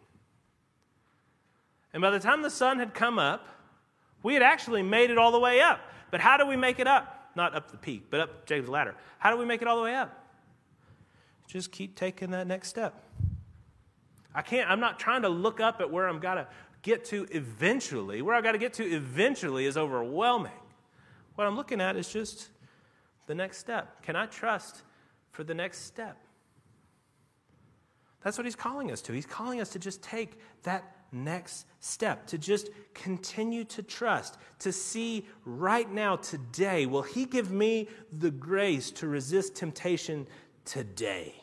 And 1.93 2.01
by 2.01 2.11
the 2.11 2.19
time 2.19 2.43
the 2.43 2.51
sun 2.51 2.81
had 2.81 2.95
come 2.95 3.21
up, 3.21 3.47
we 4.25 4.35
had 4.35 4.43
actually 4.43 4.83
made 4.83 5.11
it 5.11 5.19
all 5.19 5.31
the 5.31 5.39
way 5.39 5.61
up. 5.61 5.79
But 6.11 6.21
how 6.21 6.37
do 6.37 6.49
we 6.49 6.57
make 6.57 6.81
it 6.81 6.89
up? 6.89 7.31
Not 7.37 7.55
up 7.55 7.71
the 7.71 7.77
peak, 7.77 8.07
but 8.11 8.19
up 8.19 8.45
Jacob's 8.45 8.69
ladder. 8.69 8.97
How 9.21 9.31
do 9.31 9.37
we 9.37 9.45
make 9.45 9.63
it 9.63 9.69
all 9.69 9.77
the 9.77 9.85
way 9.85 9.95
up? 9.95 10.22
Just 11.53 11.71
keep 11.71 11.97
taking 11.97 12.31
that 12.31 12.47
next 12.47 12.71
step. 12.71 13.05
I 14.35 14.41
can't, 14.41 14.71
I'm 14.71 14.81
not 14.81 14.99
trying 14.99 15.21
to 15.21 15.29
look 15.29 15.61
up 15.61 15.83
at 15.83 15.91
where 15.91 16.09
I'm 16.09 16.19
got 16.19 16.37
to 16.37 16.49
get 16.81 17.05
to 17.07 17.27
eventually. 17.31 18.23
Where 18.23 18.35
I 18.35 18.41
got 18.41 18.53
to 18.53 18.59
get 18.59 18.73
to 18.75 18.85
eventually 18.85 19.67
is 19.67 19.77
overwhelming. 19.77 20.51
What 21.35 21.47
I'm 21.47 21.55
looking 21.55 21.79
at 21.83 21.95
is 21.97 22.11
just 22.11 22.49
the 23.27 23.35
next 23.35 23.59
step. 23.59 24.03
Can 24.03 24.17
I 24.17 24.25
trust 24.25 24.81
for 25.33 25.45
the 25.45 25.53
next 25.53 25.81
step? 25.81 26.17
That's 28.23 28.39
what 28.39 28.47
he's 28.47 28.57
calling 28.57 28.91
us 28.91 29.03
to. 29.03 29.13
He's 29.13 29.27
calling 29.27 29.61
us 29.61 29.69
to 29.71 29.79
just 29.79 30.03
take 30.03 30.39
that 30.63 30.97
next 31.13 31.67
step, 31.81 32.29
to 32.29 32.39
just 32.39 32.71
continue 32.95 33.65
to 33.65 33.83
trust, 33.83 34.39
to 34.61 34.73
see 34.73 35.27
right 35.45 35.93
now, 35.93 36.17
today, 36.17 36.87
will 36.87 37.03
he 37.03 37.27
give 37.27 37.51
me 37.51 37.89
the 38.11 38.31
grace 38.31 38.91
to 38.93 39.07
resist 39.07 39.55
temptation 39.55 40.27
today? 40.65 41.42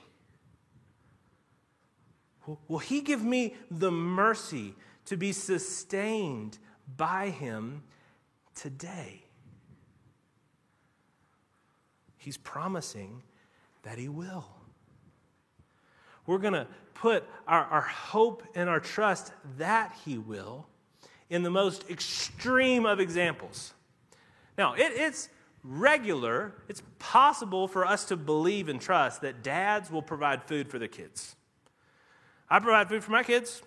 Will 2.68 2.80
He 2.80 3.02
give 3.02 3.24
me 3.24 3.56
the 3.70 3.92
mercy 3.92 4.76
to 5.06 5.18
be 5.18 5.32
sustained 5.32 6.58
by 6.98 7.30
Him 7.30 7.84
today? 8.56 9.24
He's 12.18 12.38
promising 12.38 13.24
that 13.84 13.98
He 13.98 14.10
will. 14.10 14.46
We're 16.26 16.38
going 16.38 16.54
to 16.54 16.68
put 16.94 17.24
our, 17.48 17.64
our 17.66 17.82
hope 17.82 18.44
and 18.56 18.70
our 18.70 18.80
trust 18.80 19.32
that 19.58 19.96
He 20.06 20.18
will 20.18 20.68
in 21.30 21.44
the 21.44 21.50
most 21.50 21.90
extreme 21.90 22.86
of 22.86 23.00
examples. 23.00 23.74
Now, 24.58 24.74
it, 24.74 24.92
it's 24.96 25.30
regular, 25.64 26.54
it's 26.68 26.82
possible 26.98 27.68
for 27.68 27.86
us 27.86 28.06
to 28.06 28.18
believe 28.18 28.70
and 28.70 28.80
trust 28.80 29.22
that 29.22 29.44
dads 29.44 29.92
will 29.92 30.02
provide 30.02 30.44
food 30.44 30.70
for 30.70 30.80
their 30.80 30.88
kids. 30.88 31.36
I 32.50 32.60
provide 32.60 32.90
food 32.90 33.04
for 33.04 33.12
my 33.12 33.24
kids. 33.24 33.62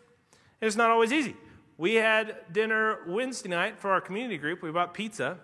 And 0.60 0.66
it's 0.66 0.76
not 0.76 0.90
always 0.90 1.12
easy. 1.12 1.36
We 1.78 1.94
had 1.94 2.36
dinner 2.52 2.98
Wednesday 3.06 3.48
night 3.48 3.78
for 3.78 3.90
our 3.90 4.00
community 4.00 4.38
group. 4.38 4.62
We 4.62 4.70
bought 4.70 4.94
pizza. 4.94 5.38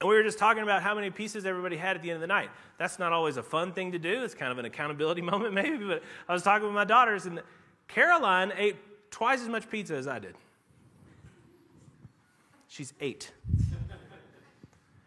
And 0.00 0.08
we 0.08 0.14
were 0.14 0.22
just 0.22 0.38
talking 0.38 0.62
about 0.62 0.82
how 0.82 0.94
many 0.94 1.10
pieces 1.10 1.46
everybody 1.46 1.76
had 1.76 1.96
at 1.96 2.02
the 2.02 2.10
end 2.10 2.16
of 2.16 2.20
the 2.20 2.26
night. 2.26 2.50
That's 2.78 2.98
not 2.98 3.12
always 3.12 3.38
a 3.38 3.42
fun 3.42 3.72
thing 3.72 3.92
to 3.92 3.98
do. 3.98 4.24
It's 4.24 4.34
kind 4.34 4.52
of 4.52 4.58
an 4.58 4.66
accountability 4.66 5.22
moment, 5.32 5.54
maybe. 5.54 5.84
But 5.86 6.02
I 6.28 6.32
was 6.32 6.42
talking 6.42 6.66
with 6.66 6.74
my 6.74 6.84
daughters, 6.84 7.24
and 7.24 7.42
Caroline 7.88 8.52
ate 8.56 8.76
twice 9.10 9.40
as 9.40 9.48
much 9.48 9.70
pizza 9.70 9.94
as 9.94 10.06
I 10.06 10.18
did. 10.18 10.34
She's 12.68 12.92
eight. 13.00 13.32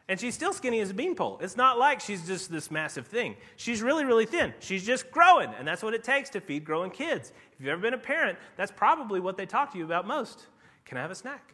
And 0.09 0.19
she's 0.19 0.33
still 0.33 0.53
skinny 0.53 0.79
as 0.79 0.89
a 0.89 0.93
beanpole. 0.95 1.37
It's 1.39 1.55
not 1.55 1.77
like 1.77 1.99
she's 1.99 2.25
just 2.25 2.51
this 2.51 2.71
massive 2.71 3.05
thing. 3.05 3.35
She's 3.57 3.83
really, 3.83 4.05
really 4.05 4.25
thin. 4.25 4.55
She's 4.59 4.83
just 4.83 5.11
growing, 5.11 5.51
and 5.59 5.67
that's 5.67 5.83
what 5.83 5.93
it 5.93 6.03
takes 6.03 6.31
to 6.31 6.41
feed 6.41 6.65
growing 6.65 6.89
kids. 6.89 7.31
If 7.53 7.59
you've 7.59 7.69
ever 7.69 7.79
been 7.79 7.93
a 7.93 7.99
parent, 7.99 8.39
that's 8.57 8.71
probably 8.71 9.19
what 9.19 9.37
they 9.37 9.45
talk 9.45 9.71
to 9.73 9.77
you 9.77 9.85
about 9.85 10.07
most. 10.07 10.47
Can 10.83 10.97
I 10.97 11.01
have 11.01 11.11
a 11.11 11.15
snack? 11.15 11.53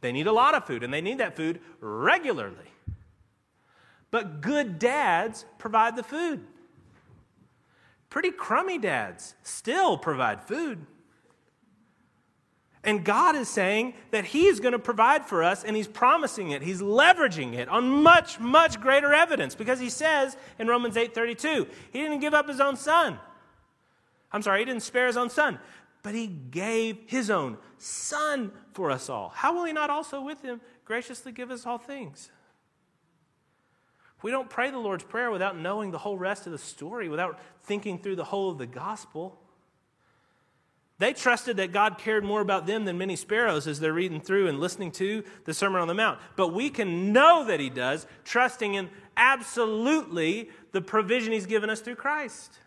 They 0.00 0.10
need 0.10 0.26
a 0.26 0.32
lot 0.32 0.56
of 0.56 0.66
food, 0.66 0.82
and 0.82 0.92
they 0.92 1.00
need 1.00 1.18
that 1.18 1.36
food 1.36 1.60
regularly. 1.80 2.72
But 4.10 4.40
good 4.40 4.80
dads 4.80 5.44
provide 5.56 5.94
the 5.94 6.02
food. 6.02 6.44
Pretty 8.10 8.32
crummy 8.32 8.78
dads 8.78 9.36
still 9.44 9.96
provide 9.96 10.42
food. 10.42 10.84
And 12.86 13.04
God 13.04 13.34
is 13.34 13.48
saying 13.48 13.94
that 14.12 14.26
He 14.26 14.46
is 14.46 14.60
going 14.60 14.72
to 14.72 14.78
provide 14.78 15.26
for 15.26 15.42
us, 15.42 15.64
and 15.64 15.74
He's 15.74 15.88
promising 15.88 16.52
it. 16.52 16.62
He's 16.62 16.80
leveraging 16.80 17.54
it 17.54 17.68
on 17.68 17.88
much, 17.88 18.38
much 18.38 18.80
greater 18.80 19.12
evidence 19.12 19.56
because 19.56 19.80
He 19.80 19.90
says 19.90 20.36
in 20.60 20.68
Romans 20.68 20.96
8 20.96 21.12
32, 21.12 21.66
He 21.92 22.00
didn't 22.00 22.20
give 22.20 22.32
up 22.32 22.48
His 22.48 22.60
own 22.60 22.76
Son. 22.76 23.18
I'm 24.30 24.40
sorry, 24.40 24.60
He 24.60 24.64
didn't 24.64 24.84
spare 24.84 25.08
His 25.08 25.16
own 25.16 25.30
Son, 25.30 25.58
but 26.04 26.14
He 26.14 26.28
gave 26.28 26.98
His 27.06 27.28
own 27.28 27.58
Son 27.76 28.52
for 28.72 28.92
us 28.92 29.10
all. 29.10 29.30
How 29.30 29.52
will 29.52 29.64
He 29.64 29.72
not 29.72 29.90
also 29.90 30.20
with 30.20 30.40
Him 30.42 30.60
graciously 30.84 31.32
give 31.32 31.50
us 31.50 31.66
all 31.66 31.78
things? 31.78 32.30
We 34.22 34.30
don't 34.30 34.48
pray 34.48 34.70
the 34.70 34.78
Lord's 34.78 35.04
Prayer 35.04 35.32
without 35.32 35.58
knowing 35.58 35.90
the 35.90 35.98
whole 35.98 36.16
rest 36.16 36.46
of 36.46 36.52
the 36.52 36.58
story, 36.58 37.08
without 37.08 37.40
thinking 37.64 37.98
through 37.98 38.16
the 38.16 38.24
whole 38.24 38.48
of 38.48 38.58
the 38.58 38.66
gospel. 38.66 39.40
They 40.98 41.12
trusted 41.12 41.58
that 41.58 41.72
God 41.72 41.98
cared 41.98 42.24
more 42.24 42.40
about 42.40 42.66
them 42.66 42.86
than 42.86 42.96
many 42.96 43.16
sparrows 43.16 43.66
as 43.66 43.80
they're 43.80 43.92
reading 43.92 44.20
through 44.20 44.48
and 44.48 44.58
listening 44.58 44.92
to 44.92 45.24
the 45.44 45.52
Sermon 45.52 45.82
on 45.82 45.88
the 45.88 45.94
Mount. 45.94 46.18
But 46.36 46.54
we 46.54 46.70
can 46.70 47.12
know 47.12 47.44
that 47.44 47.60
He 47.60 47.68
does, 47.68 48.06
trusting 48.24 48.74
in 48.74 48.88
absolutely 49.16 50.50
the 50.72 50.80
provision 50.80 51.32
He's 51.32 51.46
given 51.46 51.68
us 51.68 51.80
through 51.80 51.96
Christ. 51.96 52.58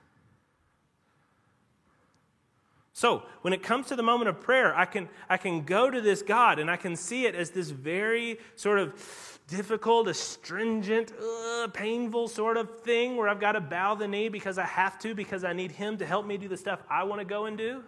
So, 2.94 3.24
when 3.42 3.54
it 3.54 3.64
comes 3.64 3.88
to 3.88 3.96
the 3.96 4.04
moment 4.04 4.30
of 4.30 4.42
prayer, 4.42 4.78
I 4.78 4.86
can, 4.86 5.08
I 5.30 5.38
can 5.38 5.64
go 5.64 5.90
to 5.90 6.02
this 6.02 6.22
God 6.22 6.60
and 6.60 6.70
I 6.70 6.76
can 6.76 6.98
see 6.98 7.26
it 7.26 7.34
as 7.34 7.50
this 7.50 7.70
very 7.70 8.38
sort 8.58 8.78
of 8.78 9.40
difficult, 9.48 10.08
astringent, 10.08 11.14
uh, 11.14 11.70
painful 11.74 12.28
sort 12.28 12.58
of 12.58 12.82
thing 12.82 13.16
where 13.16 13.30
I've 13.30 13.40
got 13.40 13.54
to 13.54 13.62
bow 13.62 13.96
the 13.96 14.08
knee 14.08 14.30
because 14.30 14.58
I 14.58 14.66
have 14.66 15.00
to, 15.00 15.16
because 15.16 15.44
I 15.44 15.54
need 15.54 15.72
Him 15.72 15.98
to 15.98 16.06
help 16.06 16.28
me 16.28 16.38
do 16.38 16.48
the 16.48 16.58
stuff 16.58 16.84
I 16.90 17.06
want 17.06 17.22
to 17.22 17.26
go 17.26 17.46
and 17.46 17.58
do. 17.58 17.84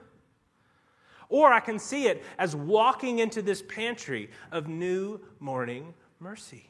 Or 1.31 1.53
I 1.53 1.61
can 1.61 1.79
see 1.79 2.07
it 2.07 2.23
as 2.37 2.55
walking 2.55 3.19
into 3.19 3.41
this 3.41 3.63
pantry 3.63 4.29
of 4.51 4.67
new 4.67 5.21
morning 5.39 5.93
mercy. 6.19 6.65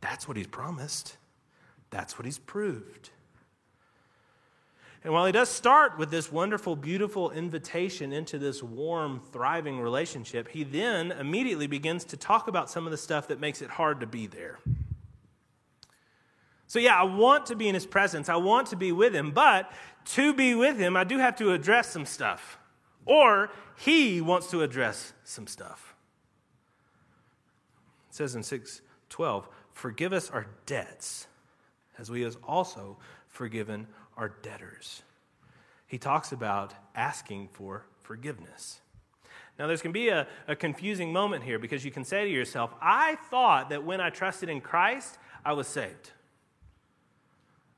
That's 0.00 0.28
what 0.28 0.36
he's 0.36 0.46
promised, 0.46 1.18
that's 1.90 2.16
what 2.16 2.24
he's 2.24 2.38
proved. 2.38 3.10
And 5.02 5.12
while 5.12 5.26
he 5.26 5.32
does 5.32 5.48
start 5.48 5.98
with 5.98 6.10
this 6.10 6.30
wonderful, 6.30 6.76
beautiful 6.76 7.30
invitation 7.30 8.12
into 8.12 8.38
this 8.38 8.62
warm, 8.62 9.20
thriving 9.32 9.80
relationship, 9.80 10.48
he 10.48 10.62
then 10.64 11.12
immediately 11.12 11.66
begins 11.66 12.04
to 12.06 12.16
talk 12.16 12.46
about 12.46 12.70
some 12.70 12.84
of 12.84 12.90
the 12.90 12.96
stuff 12.96 13.28
that 13.28 13.40
makes 13.40 13.62
it 13.62 13.70
hard 13.70 14.00
to 14.00 14.06
be 14.06 14.26
there. 14.26 14.58
So, 16.66 16.78
yeah, 16.78 17.00
I 17.00 17.04
want 17.04 17.46
to 17.46 17.56
be 17.56 17.68
in 17.68 17.74
his 17.74 17.86
presence. 17.86 18.28
I 18.28 18.36
want 18.36 18.68
to 18.68 18.76
be 18.76 18.92
with 18.92 19.14
him. 19.14 19.30
But 19.30 19.72
to 20.06 20.34
be 20.34 20.54
with 20.54 20.78
him, 20.78 20.96
I 20.96 21.04
do 21.04 21.18
have 21.18 21.36
to 21.36 21.52
address 21.52 21.90
some 21.90 22.04
stuff 22.04 22.57
or 23.08 23.50
he 23.76 24.20
wants 24.20 24.50
to 24.50 24.62
address 24.62 25.12
some 25.24 25.46
stuff. 25.46 25.94
It 28.10 28.14
says 28.14 28.36
in 28.36 28.42
612, 28.42 29.48
forgive 29.72 30.12
us 30.12 30.30
our 30.30 30.46
debts 30.66 31.26
as 31.98 32.10
we 32.10 32.20
have 32.22 32.36
also 32.46 32.98
forgiven 33.28 33.88
our 34.16 34.28
debtors. 34.42 35.02
He 35.86 35.98
talks 35.98 36.32
about 36.32 36.74
asking 36.94 37.48
for 37.52 37.84
forgiveness. 38.02 38.80
Now, 39.58 39.66
there's 39.66 39.82
going 39.82 39.92
to 39.92 39.98
be 39.98 40.10
a, 40.10 40.28
a 40.46 40.54
confusing 40.54 41.12
moment 41.12 41.42
here 41.42 41.58
because 41.58 41.84
you 41.84 41.90
can 41.90 42.04
say 42.04 42.24
to 42.24 42.30
yourself, 42.30 42.72
I 42.80 43.16
thought 43.30 43.70
that 43.70 43.84
when 43.84 44.00
I 44.00 44.10
trusted 44.10 44.48
in 44.48 44.60
Christ, 44.60 45.18
I 45.44 45.54
was 45.54 45.66
saved. 45.66 46.12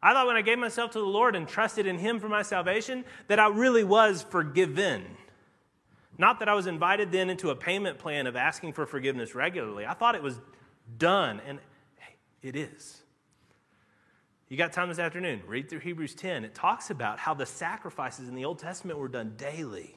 I 0.03 0.13
thought 0.13 0.27
when 0.27 0.37
I 0.37 0.43
gave 0.43 0.59
myself 0.59 0.93
to 0.93 0.99
the 0.99 1.05
Lord 1.05 1.37
and 1.37 1.47
trusted 1.47 1.87
in 1.87 1.99
Him 1.99 2.21
for 2.21 2.29
my 2.29 2.43
salvation, 2.43 3.05
that 3.29 3.39
I 3.39 3.49
really 3.49 3.85
was 3.85 4.23
forgiven. 4.23 5.05
Not 6.21 6.41
that 6.41 6.51
I 6.51 6.55
was 6.55 6.67
invited 6.67 7.13
then 7.13 7.31
into 7.31 7.49
a 7.49 7.57
payment 7.57 7.99
plan 7.99 8.27
of 8.27 8.37
asking 8.37 8.75
for 8.75 8.85
forgiveness 8.85 9.35
regularly. 9.35 9.87
I 9.87 9.95
thought 9.95 10.15
it 10.15 10.23
was 10.23 10.39
done, 10.99 11.41
and 11.47 11.59
hey, 11.97 12.15
it 12.43 12.57
is. 12.57 13.01
You 14.51 14.59
got 14.59 14.75
time 14.75 14.91
this 14.91 14.99
afternoon? 14.99 15.41
Read 15.47 15.71
through 15.71 15.79
Hebrews 15.79 16.15
10. 16.15 16.45
It 16.45 16.55
talks 16.55 16.91
about 16.91 17.19
how 17.19 17.33
the 17.33 17.47
sacrifices 17.47 18.29
in 18.29 18.35
the 18.35 18.45
Old 18.45 18.59
Testament 18.59 18.99
were 18.99 19.09
done 19.09 19.33
daily, 19.39 19.97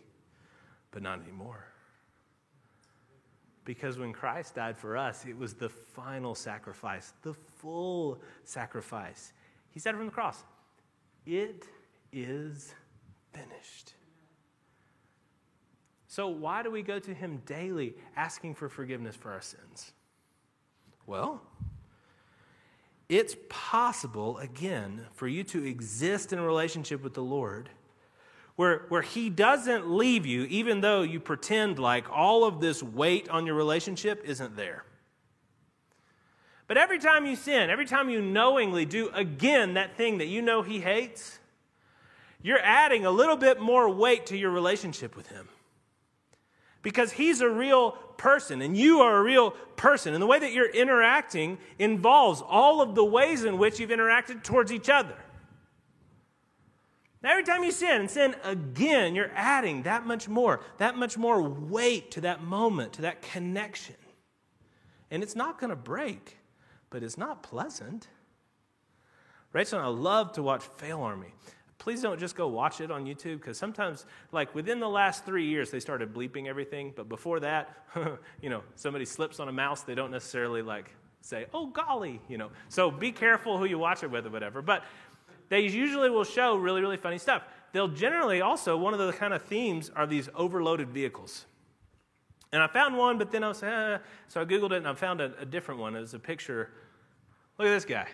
but 0.91 1.03
not 1.03 1.21
anymore. 1.21 1.67
Because 3.65 3.99
when 3.99 4.13
Christ 4.13 4.55
died 4.55 4.77
for 4.77 4.95
us, 4.95 5.25
it 5.25 5.37
was 5.37 5.55
the 5.55 5.67
final 5.67 6.35
sacrifice, 6.35 7.11
the 7.23 7.33
full 7.33 8.21
sacrifice. 8.45 9.33
He 9.71 9.79
said 9.81 9.93
from 9.93 10.05
the 10.05 10.11
cross, 10.13 10.41
It 11.25 11.65
is 12.13 12.73
finished. 13.33 13.95
So, 16.13 16.27
why 16.27 16.61
do 16.61 16.69
we 16.69 16.83
go 16.83 16.99
to 16.99 17.11
him 17.11 17.41
daily 17.47 17.95
asking 18.15 18.53
for 18.53 18.69
forgiveness 18.69 19.15
for 19.15 19.31
our 19.31 19.41
sins? 19.41 19.93
Well, 21.07 21.41
it's 23.09 23.35
possible, 23.49 24.37
again, 24.37 25.07
for 25.13 25.27
you 25.27 25.43
to 25.45 25.65
exist 25.65 26.31
in 26.31 26.37
a 26.37 26.43
relationship 26.43 27.01
with 27.01 27.15
the 27.15 27.23
Lord 27.23 27.67
where, 28.57 28.85
where 28.89 29.01
He 29.01 29.31
doesn't 29.31 29.89
leave 29.89 30.27
you, 30.27 30.43
even 30.43 30.81
though 30.81 31.01
you 31.01 31.19
pretend 31.19 31.79
like 31.79 32.07
all 32.11 32.43
of 32.43 32.61
this 32.61 32.83
weight 32.83 33.27
on 33.29 33.47
your 33.47 33.55
relationship 33.55 34.21
isn't 34.23 34.55
there. 34.55 34.85
But 36.67 36.77
every 36.77 36.99
time 36.99 37.25
you 37.25 37.35
sin, 37.35 37.71
every 37.71 37.87
time 37.87 38.11
you 38.11 38.21
knowingly 38.21 38.85
do 38.85 39.09
again 39.15 39.73
that 39.73 39.97
thing 39.97 40.19
that 40.19 40.27
you 40.27 40.43
know 40.43 40.61
He 40.61 40.79
hates, 40.79 41.39
you're 42.43 42.61
adding 42.61 43.03
a 43.03 43.11
little 43.11 43.35
bit 43.35 43.59
more 43.59 43.89
weight 43.89 44.27
to 44.27 44.37
your 44.37 44.51
relationship 44.51 45.17
with 45.17 45.29
Him. 45.29 45.49
Because 46.83 47.13
He's 47.13 47.41
a 47.41 47.49
real 47.49 47.91
person 48.17 48.61
and 48.61 48.77
you 48.77 48.99
are 48.99 49.17
a 49.17 49.23
real 49.23 49.51
person. 49.75 50.13
And 50.13 50.21
the 50.21 50.27
way 50.27 50.37
that 50.37 50.51
you're 50.51 50.69
interacting 50.69 51.57
involves 51.79 52.41
all 52.41 52.81
of 52.81 52.93
the 52.93 53.03
ways 53.03 53.43
in 53.43 53.57
which 53.57 53.79
you've 53.79 53.89
interacted 53.89 54.43
towards 54.43 54.71
each 54.71 54.89
other. 54.89 55.15
Now, 57.23 57.31
every 57.31 57.43
time 57.43 57.63
you 57.63 57.71
sin 57.71 58.01
and 58.01 58.11
sin 58.11 58.35
again, 58.43 59.15
you're 59.15 59.31
adding 59.33 59.83
that 59.83 60.05
much 60.05 60.27
more, 60.27 60.59
that 60.77 60.97
much 60.97 61.17
more 61.17 61.41
weight 61.41 62.11
to 62.11 62.21
that 62.21 62.43
moment, 62.43 62.93
to 62.93 63.03
that 63.03 63.21
connection. 63.21 63.95
And 65.09 65.23
it's 65.23 65.35
not 65.35 65.57
going 65.57 65.69
to 65.69 65.75
break, 65.77 66.37
but 66.89 67.01
it's 67.01 67.17
not 67.17 67.41
pleasant. 67.41 68.09
Rachel 69.53 69.79
and 69.79 69.87
I 69.87 69.89
love 69.89 70.33
to 70.33 70.43
watch 70.43 70.63
FailArmy. 70.77 71.31
Please 71.79 72.01
don't 72.01 72.19
just 72.19 72.35
go 72.35 72.47
watch 72.47 72.81
it 72.81 72.91
on 72.91 73.05
YouTube 73.05 73.39
because 73.39 73.57
sometimes, 73.57 74.05
like 74.31 74.53
within 74.55 74.79
the 74.79 74.87
last 74.87 75.25
three 75.25 75.45
years, 75.45 75.71
they 75.71 75.79
started 75.79 76.13
bleeping 76.13 76.47
everything. 76.47 76.93
But 76.95 77.09
before 77.09 77.39
that, 77.41 77.69
you 78.41 78.49
know, 78.49 78.63
somebody 78.75 79.05
slips 79.05 79.39
on 79.39 79.49
a 79.49 79.51
mouse, 79.51 79.81
they 79.81 79.95
don't 79.95 80.11
necessarily 80.11 80.61
like 80.61 80.91
say, 81.21 81.45
oh, 81.53 81.67
golly, 81.67 82.21
you 82.29 82.37
know. 82.37 82.49
So 82.69 82.91
be 82.91 83.11
careful 83.11 83.57
who 83.57 83.65
you 83.65 83.77
watch 83.77 84.03
it 84.03 84.11
with 84.11 84.25
or 84.25 84.29
whatever. 84.29 84.61
But 84.61 84.83
they 85.49 85.61
usually 85.61 86.09
will 86.09 86.23
show 86.23 86.55
really, 86.55 86.81
really 86.81 86.97
funny 86.97 87.17
stuff. 87.17 87.43
They'll 87.71 87.87
generally 87.87 88.41
also, 88.41 88.77
one 88.77 88.93
of 88.93 88.99
the 88.99 89.13
kind 89.13 89.33
of 89.33 89.41
themes 89.41 89.89
are 89.95 90.05
these 90.05 90.29
overloaded 90.35 90.89
vehicles. 90.89 91.45
And 92.51 92.61
I 92.61 92.67
found 92.67 92.97
one, 92.97 93.17
but 93.17 93.31
then 93.31 93.43
I 93.43 93.47
was, 93.47 93.63
eh. 93.63 93.97
so 94.27 94.41
I 94.41 94.45
Googled 94.45 94.71
it 94.71 94.77
and 94.77 94.87
I 94.87 94.93
found 94.93 95.21
a, 95.21 95.33
a 95.39 95.45
different 95.45 95.79
one. 95.79 95.95
It 95.95 96.01
was 96.01 96.13
a 96.13 96.19
picture. 96.19 96.69
Look 97.57 97.67
at 97.67 97.71
this 97.71 97.85
guy. 97.85 98.07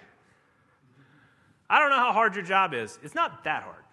I 1.70 1.80
don't 1.80 1.90
know 1.90 1.98
how 1.98 2.12
hard 2.12 2.36
your 2.36 2.44
job 2.44 2.74
is. 2.74 2.98
It's 3.04 3.16
not 3.16 3.44
that 3.44 3.64
hard. 3.64 3.84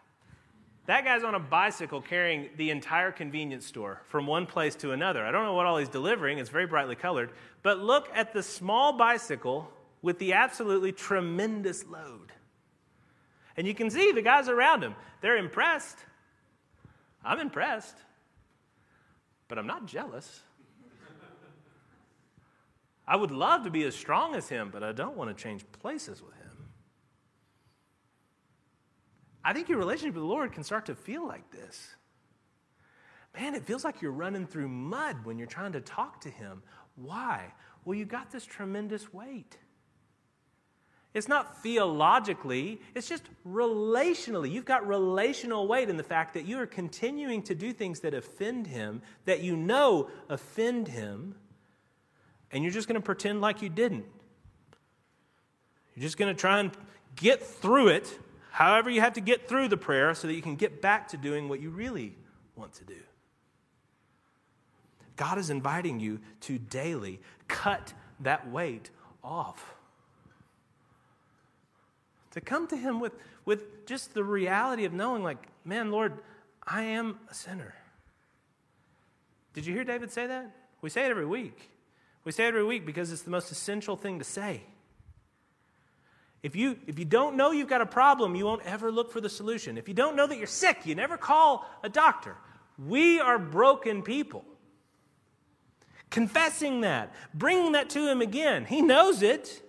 That 0.87 1.05
guy's 1.05 1.25
on 1.25 1.35
a 1.35 1.41
bicycle 1.41 2.01
carrying 2.01 2.49
the 2.57 2.71
entire 2.71 3.11
convenience 3.11 3.67
store 3.67 4.03
from 4.07 4.27
one 4.27 4.47
place 4.47 4.77
to 4.77 4.93
another. 4.93 5.25
I 5.25 5.33
don't 5.33 5.45
know 5.45 5.55
what 5.55 5.67
all 5.67 5.79
he's 5.79 5.89
delivering, 5.89 6.39
it's 6.39 6.51
very 6.51 6.67
brightly 6.67 6.95
colored. 6.95 7.31
But 7.63 7.81
look 7.81 8.09
at 8.15 8.33
the 8.33 8.43
small 8.43 8.93
bicycle 8.93 9.69
with 10.01 10.19
the 10.21 10.35
absolutely 10.35 10.93
tremendous 10.93 11.85
load. 11.87 12.31
And 13.57 13.67
you 13.67 13.75
can 13.75 13.91
see 13.91 14.13
the 14.13 14.23
guys 14.23 14.49
around 14.49 14.83
him, 14.83 14.95
they're 15.21 15.37
impressed. 15.37 15.99
I'm 17.25 17.41
impressed, 17.41 17.97
but 19.49 19.59
I'm 19.59 19.67
not 19.67 19.87
jealous. 19.87 20.43
I 23.09 23.17
would 23.17 23.33
love 23.33 23.65
to 23.65 23.71
be 23.71 23.85
as 23.85 23.97
strong 23.97 24.37
as 24.37 24.49
him, 24.49 24.71
but 24.73 24.85
I 24.85 24.93
don't 24.93 25.17
want 25.17 25.37
to 25.37 25.43
change 25.43 25.65
places 25.81 26.23
with 26.23 26.35
him. 26.35 26.36
I 29.47 29.53
think 29.53 29.69
your 29.69 29.79
relationship 29.79 30.17
with 30.17 30.25
the 30.25 30.29
Lord 30.29 30.53
can 30.53 30.65
start 30.65 30.87
to 30.87 30.97
feel 30.97 31.25
like 31.25 31.53
this. 31.53 31.95
Man, 33.39 33.55
it 33.55 33.65
feels 33.65 33.85
like 33.85 34.03
you're 34.03 34.11
running 34.11 34.45
through 34.45 34.67
mud 34.67 35.25
when 35.25 35.39
you're 35.39 35.47
trying 35.47 35.73
to 35.73 35.81
talk 35.81 36.23
to 36.23 36.29
Him. 36.29 36.65
Why? 36.97 37.53
Well, 37.85 37.97
you 37.97 38.05
got 38.05 38.33
this 38.33 38.45
tremendous 38.45 39.13
weight. 39.13 39.57
It's 41.15 41.29
not 41.29 41.63
theologically, 41.63 42.81
it's 42.97 43.09
just 43.09 43.23
relationally. 43.47 44.51
You've 44.51 44.65
got 44.65 44.87
relational 44.87 45.69
weight 45.69 45.89
in 45.89 45.97
the 45.97 46.03
fact 46.03 46.35
that 46.35 46.45
you 46.45 46.59
are 46.59 46.67
continuing 46.67 47.43
to 47.45 47.55
do 47.55 47.73
things 47.73 48.01
that 48.01 48.15
offend 48.15 48.67
him, 48.67 49.01
that 49.27 49.43
you 49.43 49.57
know 49.57 50.11
offend 50.29 50.89
him, 50.89 51.37
and 52.51 52.65
you're 52.65 52.73
just 52.73 52.89
going 52.89 53.01
to 53.01 53.05
pretend 53.05 53.41
like 53.41 53.63
you 53.63 53.69
didn't. 53.69 54.07
You're 55.95 56.03
just 56.03 56.19
going 56.19 56.35
to 56.35 56.39
try 56.39 56.59
and 56.59 56.73
get 57.15 57.43
through 57.43 57.89
it, 57.89 58.19
however, 58.57 58.89
you 58.89 59.03
have 59.03 59.13
to 59.13 59.21
get 59.21 59.49
through 59.49 59.69
the 59.69 59.77
prayer 59.77 60.15
so 60.15 60.27
that 60.27 60.35
you 60.35 60.43
can 60.43 60.57
get 60.57 60.81
back 60.81 61.09
to 61.09 61.19
doing 61.19 61.49
what 61.49 61.61
you 61.61 61.69
really 61.69 62.15
want 62.57 62.73
to 62.75 62.85
do. 62.85 62.97
God 65.17 65.37
is 65.37 65.51
inviting 65.51 66.01
you 66.01 66.21
to 66.43 66.59
daily 66.59 67.21
cut 67.49 67.93
that 68.21 68.51
weight 68.51 68.91
off 69.23 69.77
to 72.33 72.41
come 72.43 72.67
to 72.69 72.77
Him 72.77 73.01
with, 73.01 73.13
with 73.47 73.87
just 73.87 74.13
the 74.13 74.23
reality 74.23 74.85
of 74.85 74.93
knowing, 74.93 75.23
like, 75.23 75.49
man, 75.65 75.91
Lord, 75.91 76.21
I 76.67 76.83
am 76.83 77.19
a 77.31 77.35
sinner. 77.35 77.75
Did 79.55 79.65
you 79.65 79.73
hear 79.73 79.85
David 79.85 80.13
say 80.13 80.27
that? 80.27 80.51
We 80.83 80.91
say 80.91 81.07
it 81.07 81.11
every 81.11 81.25
week. 81.25 81.71
We 82.25 82.33
say 82.33 82.45
it 82.45 82.49
every 82.49 82.65
week 82.65 82.85
because 82.85 83.11
it's 83.11 83.23
the 83.23 83.31
most 83.31 83.51
essential 83.51 83.97
thing 83.97 84.19
to 84.19 84.25
say. 84.25 84.65
If 86.47 86.55
you, 86.55 86.79
if 86.87 86.97
you 86.97 87.05
don't 87.05 87.37
know 87.37 87.51
you've 87.51 87.69
got 87.69 87.81
a 87.81 87.87
problem, 87.87 88.37
you 88.37 88.45
won't 88.45 88.63
ever 88.65 88.93
look 88.93 89.11
for 89.11 89.21
the 89.21 89.29
solution. 89.29 89.77
If 89.77 89.89
you 89.89 89.95
don't 89.95 90.15
know 90.15 90.29
that 90.29 90.39
you're 90.39 90.47
sick, 90.47 90.87
you 90.87 90.95
never 90.95 91.17
call 91.17 91.69
a 91.83 91.89
doctor. 91.89 92.37
We 92.79 93.19
are 93.19 93.37
broken 93.37 94.03
people. 94.03 94.45
Confessing 96.09 96.83
that, 96.83 97.13
bringing 97.35 97.73
that 97.73 97.91
to 97.91 98.09
Him 98.09 98.21
again. 98.21 98.65
He 98.65 98.81
knows 98.81 99.23
it 99.23 99.61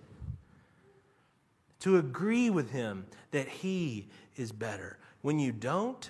to 1.80 1.96
agree 1.96 2.48
with 2.48 2.70
him 2.70 3.06
that 3.32 3.48
he 3.48 4.08
is 4.36 4.52
better. 4.52 4.98
When 5.22 5.40
you 5.40 5.50
don't, 5.50 6.08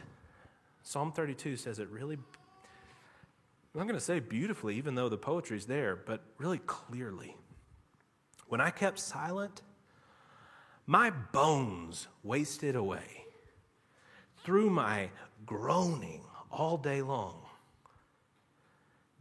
Psalm 0.82 1.12
32 1.12 1.56
says 1.56 1.78
it 1.78 1.88
really, 1.88 2.18
I'm 3.74 3.86
going 3.86 3.94
to 3.94 4.00
say 4.00 4.20
beautifully, 4.20 4.76
even 4.76 4.94
though 4.94 5.08
the 5.08 5.16
poetry 5.16 5.56
is 5.56 5.64
there, 5.64 5.96
but 5.96 6.22
really 6.36 6.58
clearly. 6.58 7.36
When 8.48 8.60
I 8.60 8.70
kept 8.70 8.98
silent, 8.98 9.62
my 10.88 11.10
bones 11.10 12.08
wasted 12.22 12.74
away 12.74 13.26
through 14.42 14.70
my 14.70 15.10
groaning 15.44 16.22
all 16.50 16.78
day 16.78 17.02
long. 17.02 17.42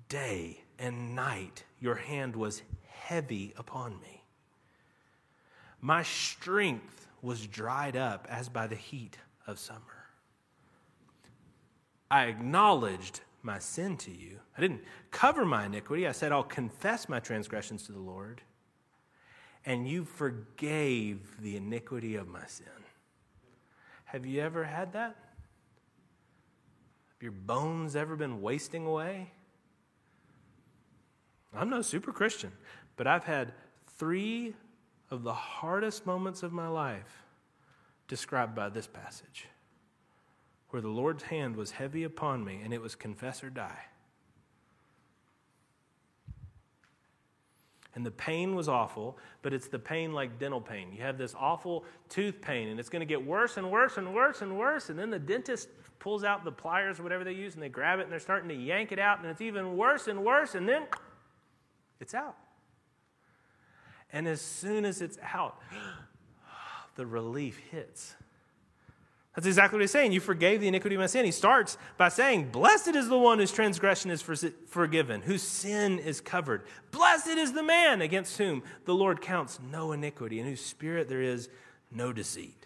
Day 0.07 0.61
and 0.79 1.13
night, 1.13 1.65
your 1.81 1.95
hand 1.95 2.37
was 2.37 2.61
heavy 2.87 3.53
upon 3.57 3.99
me. 3.99 4.23
My 5.81 6.03
strength 6.03 7.05
was 7.21 7.45
dried 7.45 7.97
up 7.97 8.25
as 8.29 8.47
by 8.47 8.67
the 8.67 8.75
heat 8.75 9.17
of 9.45 9.59
summer. 9.59 9.81
I 12.09 12.27
acknowledged 12.27 13.19
my 13.43 13.59
sin 13.59 13.97
to 13.97 14.11
you. 14.11 14.39
I 14.57 14.61
didn't 14.61 14.83
cover 15.11 15.43
my 15.43 15.65
iniquity. 15.65 16.07
I 16.07 16.13
said, 16.13 16.31
I'll 16.31 16.43
confess 16.43 17.09
my 17.09 17.19
transgressions 17.19 17.83
to 17.87 17.91
the 17.91 17.99
Lord. 17.99 18.41
And 19.67 19.85
you 19.85 20.05
forgave 20.05 21.41
the 21.41 21.57
iniquity 21.57 22.15
of 22.15 22.29
my 22.29 22.45
sin. 22.47 22.67
Have 24.05 24.25
you 24.25 24.41
ever 24.41 24.63
had 24.63 24.93
that? 24.93 25.17
Have 27.09 27.21
your 27.21 27.33
bones 27.33 27.93
ever 27.97 28.15
been 28.15 28.41
wasting 28.41 28.85
away? 28.85 29.29
I'm 31.53 31.69
no 31.69 31.81
super 31.81 32.13
Christian, 32.13 32.53
but 32.95 33.07
I've 33.07 33.25
had 33.25 33.51
three 33.97 34.55
of 35.11 35.23
the 35.23 35.33
hardest 35.33 36.05
moments 36.05 36.43
of 36.43 36.53
my 36.53 36.69
life 36.69 37.25
described 38.07 38.55
by 38.55 38.69
this 38.69 38.87
passage, 38.87 39.49
where 40.69 40.81
the 40.81 40.87
Lord's 40.87 41.23
hand 41.23 41.57
was 41.57 41.71
heavy 41.71 42.05
upon 42.05 42.45
me 42.45 42.61
and 42.63 42.73
it 42.73 42.81
was 42.81 42.95
confess 42.95 43.43
or 43.43 43.49
die. 43.49 43.87
And 47.97 48.05
the 48.05 48.11
pain 48.11 48.53
was 48.53 48.69
awful, 48.69 49.17
but 49.41 49.53
it's 49.55 49.69
the 49.69 49.79
pain 49.79 50.13
like 50.13 50.37
dental 50.37 50.61
pain. 50.61 50.93
You 50.93 51.01
have 51.01 51.17
this 51.17 51.33
awful 51.35 51.83
tooth 52.09 52.39
pain, 52.39 52.67
and 52.67 52.79
it's 52.79 52.89
going 52.89 52.99
to 52.99 53.07
get 53.07 53.25
worse 53.25 53.57
and 53.57 53.71
worse 53.71 53.97
and 53.97 54.13
worse 54.13 54.43
and 54.43 54.55
worse. 54.55 54.91
And 54.91 54.99
then 54.99 55.09
the 55.09 55.17
dentist 55.17 55.69
pulls 55.97 56.23
out 56.23 56.45
the 56.45 56.51
pliers 56.51 56.99
or 56.99 57.03
whatever 57.03 57.23
they 57.23 57.31
use, 57.31 57.55
and 57.55 57.63
they 57.63 57.69
grab 57.69 57.97
it 57.97 58.03
and 58.03 58.11
they're 58.11 58.19
starting 58.19 58.49
to 58.49 58.55
yank 58.55 58.91
it 58.91 58.99
out, 58.99 59.17
and 59.17 59.27
it's 59.27 59.41
even 59.41 59.75
worse 59.75 60.07
and 60.07 60.23
worse. 60.23 60.53
And 60.53 60.69
then 60.69 60.83
it's 61.99 62.13
out. 62.13 62.35
And 64.13 64.27
as 64.27 64.41
soon 64.41 64.85
as 64.85 65.01
it's 65.01 65.17
out, 65.33 65.59
the 66.97 67.07
relief 67.07 67.57
hits. 67.71 68.13
That's 69.37 69.45
exactly 69.45 69.77
what 69.77 69.81
he's 69.81 69.91
saying. 69.91 70.13
You 70.13 70.19
forgave 70.19 70.61
the 70.61 70.67
iniquity 70.67 70.95
of 70.95 70.99
my 70.99 71.05
sin. 71.05 71.23
He 71.23 71.29
starts 71.29 71.77
by 71.95 72.09
saying, 72.09 72.49
Blessed 72.49 72.95
is 72.95 73.07
the 73.07 73.19
one 73.19 73.37
whose 73.37 73.51
transgression 73.51 74.09
is 74.09 74.23
forgiven, 74.65 75.21
whose 75.21 75.43
sin 75.43 75.99
is 75.99 76.19
covered. 76.19 76.63
Blessed 76.89 77.37
is 77.37 77.53
the 77.53 77.61
man 77.61 78.01
against 78.01 78.39
whom 78.39 78.63
the 78.85 78.95
Lord 78.95 79.21
counts 79.21 79.59
no 79.71 79.91
iniquity, 79.91 80.39
in 80.39 80.47
whose 80.47 80.65
spirit 80.65 81.07
there 81.07 81.21
is 81.21 81.49
no 81.91 82.11
deceit. 82.11 82.65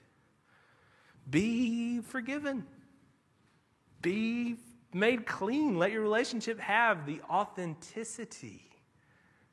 Be 1.29 1.99
forgiven. 1.99 2.65
Be 4.01 4.55
made 4.93 5.25
clean. 5.25 5.77
Let 5.77 5.91
your 5.91 6.03
relationship 6.03 6.57
have 6.61 7.05
the 7.05 7.19
authenticity 7.29 8.63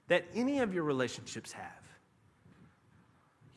that 0.07 0.25
any 0.37 0.61
of 0.61 0.73
your 0.73 0.85
relationships 0.85 1.51
have. 1.51 1.88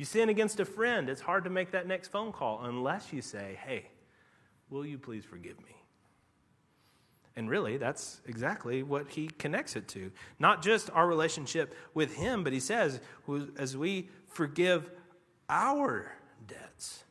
You 0.02 0.06
sin 0.06 0.30
against 0.30 0.60
a 0.60 0.66
friend, 0.66 1.10
it's 1.10 1.22
hard 1.22 1.44
to 1.44 1.52
make 1.52 1.70
that 1.74 1.86
next 1.86 2.08
phone 2.08 2.32
call 2.32 2.62
unless 2.64 3.14
you 3.14 3.22
say, 3.22 3.60
Hey, 3.64 3.86
will 4.72 4.84
you 4.84 4.98
please 4.98 5.24
forgive 5.24 5.60
me? 5.60 5.76
And 7.36 7.48
really, 7.48 7.78
that's 7.78 8.20
exactly 8.26 8.82
what 8.82 9.12
he 9.12 9.28
connects 9.38 9.76
it 9.76 9.88
to. 9.90 10.12
Not 10.40 10.64
just 10.64 10.90
our 10.90 11.06
relationship 11.06 11.76
with 11.94 12.16
him, 12.16 12.44
but 12.44 12.52
he 12.52 12.60
says, 12.60 13.00
as 13.60 13.78
we 13.78 14.10
forgive 14.28 14.90
our 15.48 16.12
debts. 16.48 17.04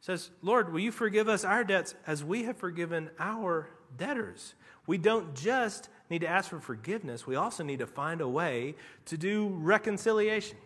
He 0.00 0.06
says, 0.06 0.30
Lord, 0.42 0.72
will 0.72 0.80
you 0.80 0.90
forgive 0.90 1.28
us 1.28 1.44
our 1.44 1.62
debts 1.62 1.94
as 2.08 2.24
we 2.24 2.42
have 2.42 2.56
forgiven 2.56 3.08
our 3.20 3.70
debtors? 3.96 4.54
We 4.88 4.98
don't 4.98 5.32
just 5.36 5.90
need 6.10 6.22
to 6.22 6.28
ask 6.28 6.50
for 6.50 6.58
forgiveness, 6.58 7.24
we 7.24 7.36
also 7.36 7.62
need 7.62 7.78
to 7.78 7.86
find 7.86 8.20
a 8.20 8.28
way 8.28 8.74
to 9.04 9.16
do 9.16 9.46
reconciliation. 9.46 10.58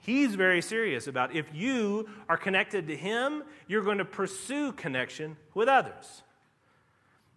He's 0.00 0.34
very 0.34 0.62
serious 0.62 1.06
about 1.06 1.34
if 1.34 1.54
you 1.54 2.08
are 2.28 2.36
connected 2.36 2.88
to 2.88 2.96
Him, 2.96 3.44
you're 3.68 3.82
going 3.82 3.98
to 3.98 4.04
pursue 4.04 4.72
connection 4.72 5.36
with 5.54 5.68
others. 5.68 6.22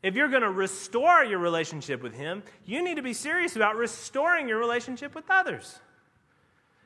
If 0.01 0.15
you're 0.15 0.29
going 0.29 0.43
to 0.43 0.51
restore 0.51 1.23
your 1.23 1.39
relationship 1.39 2.01
with 2.01 2.13
Him, 2.13 2.43
you 2.65 2.83
need 2.83 2.95
to 2.95 3.01
be 3.01 3.13
serious 3.13 3.55
about 3.55 3.75
restoring 3.75 4.47
your 4.47 4.59
relationship 4.59 5.13
with 5.13 5.25
others. 5.29 5.79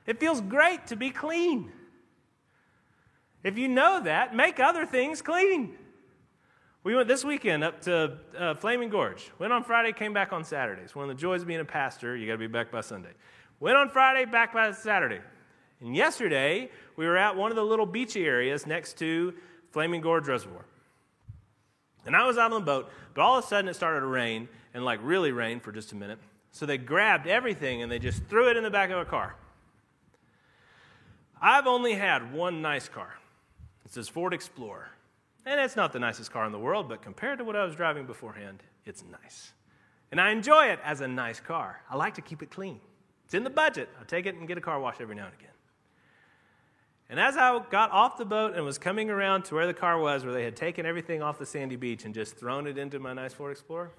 It 0.06 0.20
feels 0.20 0.42
great 0.42 0.88
to 0.88 0.96
be 0.96 1.10
clean. 1.10 1.72
If 3.44 3.58
you 3.58 3.68
know 3.68 4.02
that, 4.04 4.36
make 4.36 4.60
other 4.60 4.86
things 4.86 5.22
clean. 5.22 5.76
We 6.84 6.96
went 6.96 7.08
this 7.08 7.26
weekend 7.26 7.63
up 7.63 7.82
to 7.82 8.18
uh, 8.38 8.54
Flaming 8.56 8.90
Gorge. 8.90 9.32
Went 9.40 9.52
on 9.52 9.63
Friday, 9.63 9.92
came 9.92 10.13
back 10.13 10.32
on 10.32 10.44
Saturday. 10.44 10.82
It's 10.84 10.96
one 10.96 11.10
of 11.10 11.16
the 11.16 11.22
joys 11.22 11.42
of 11.42 11.48
being 11.48 11.60
a 11.60 11.66
pastor. 11.66 12.16
You 12.16 12.26
got 12.26 12.34
to 12.34 12.38
be 12.40 12.48
back 12.48 12.72
by 12.72 12.82
Sunday. 12.82 13.12
Went 13.60 13.78
on 13.78 13.90
Friday, 13.90 14.26
back 14.26 14.54
by 14.54 14.72
Saturday. 14.72 15.20
And 15.82 15.96
yesterday, 15.96 16.70
we 16.96 17.06
were 17.06 17.18
at 17.18 17.36
one 17.36 17.52
of 17.52 17.56
the 17.56 17.63
little 17.63 17.86
beachy 17.86 18.26
areas 18.26 18.66
next 18.66 18.98
to 19.00 19.34
Flaming 19.72 20.02
Gorge 20.02 20.28
Reservoir. 20.28 20.66
And 22.06 22.16
I 22.16 22.26
was 22.26 22.38
out 22.38 22.52
on 22.52 22.62
the 22.62 22.66
boat, 22.66 22.90
but 23.13 23.22
all 23.22 23.38
of 23.38 23.44
a 23.44 23.48
sudden 23.48 23.70
it 23.70 23.76
started 23.76 24.00
to 24.00 24.08
rain, 24.08 24.48
and 24.74 24.86
like 24.86 25.00
really 25.04 25.32
rain 25.32 25.60
for 25.60 25.72
just 25.72 25.92
a 25.92 25.96
minute. 25.96 26.20
So 26.52 26.66
they 26.66 26.78
grabbed 26.78 27.28
everything 27.28 27.82
and 27.82 27.92
they 27.92 28.00
just 28.00 28.24
threw 28.26 28.50
it 28.50 28.58
in 28.58 28.63
the 28.63 28.72
back 28.72 28.90
of 28.90 28.98
a 28.98 29.06
car. 29.06 29.36
I've 31.42 31.68
only 31.68 31.94
had 31.94 32.34
one 32.34 32.62
nice 32.62 32.90
car. 32.90 33.13
It's 33.86 33.96
this 33.96 34.08
Ford 34.08 34.34
Explorer. 34.34 34.90
And 35.46 35.62
it's 35.62 35.76
not 35.76 35.94
the 35.94 36.00
nicest 36.00 36.32
car 36.32 36.46
in 36.46 36.52
the 36.52 36.60
world, 36.60 36.90
but 36.90 37.02
compared 37.02 37.38
to 37.38 37.44
what 37.44 37.56
I 37.56 37.63
was 37.63 37.76
driving 37.76 38.06
beforehand, 38.06 38.63
it's 38.86 39.04
nice. 39.10 39.54
And 40.12 40.20
I 40.20 40.32
enjoy 40.32 40.68
it 40.68 40.80
as 40.84 41.02
a 41.02 41.08
nice 41.08 41.40
car. 41.40 41.82
I 41.90 41.96
like 41.96 42.16
to 42.16 42.22
keep 42.22 42.42
it 42.42 42.50
clean. 42.50 42.80
It's 43.26 43.34
in 43.34 43.44
the 43.44 43.50
budget. 43.50 43.90
I'll 44.00 44.06
take 44.06 44.26
it 44.26 44.36
and 44.36 44.48
get 44.48 44.58
a 44.58 44.62
car 44.62 44.80
wash 44.80 44.98
every 45.00 45.16
now 45.16 45.26
and 45.26 45.34
again. 45.34 45.52
And 47.10 47.20
as 47.20 47.38
I 47.38 47.58
got 47.70 47.91
off 47.91 48.17
the 48.17 48.26
boat 48.26 48.56
and 48.56 48.65
was 48.65 48.78
coming 48.78 49.10
around 49.10 49.46
to 49.46 49.56
where 49.56 49.65
the 49.65 49.74
car 49.74 49.98
was, 49.98 50.26
where 50.26 50.34
they 50.34 50.43
had 50.43 50.58
taken 50.58 50.86
everything 50.86 51.22
off 51.22 51.39
the 51.39 51.46
sandy 51.46 51.78
beach 51.78 52.04
and 52.04 52.13
just 52.13 52.36
thrown 52.36 52.67
it 52.67 52.78
into 52.78 53.00
my 53.00 53.13
nice 53.13 53.34
Ford 53.34 53.52
Explorer, 53.52 53.91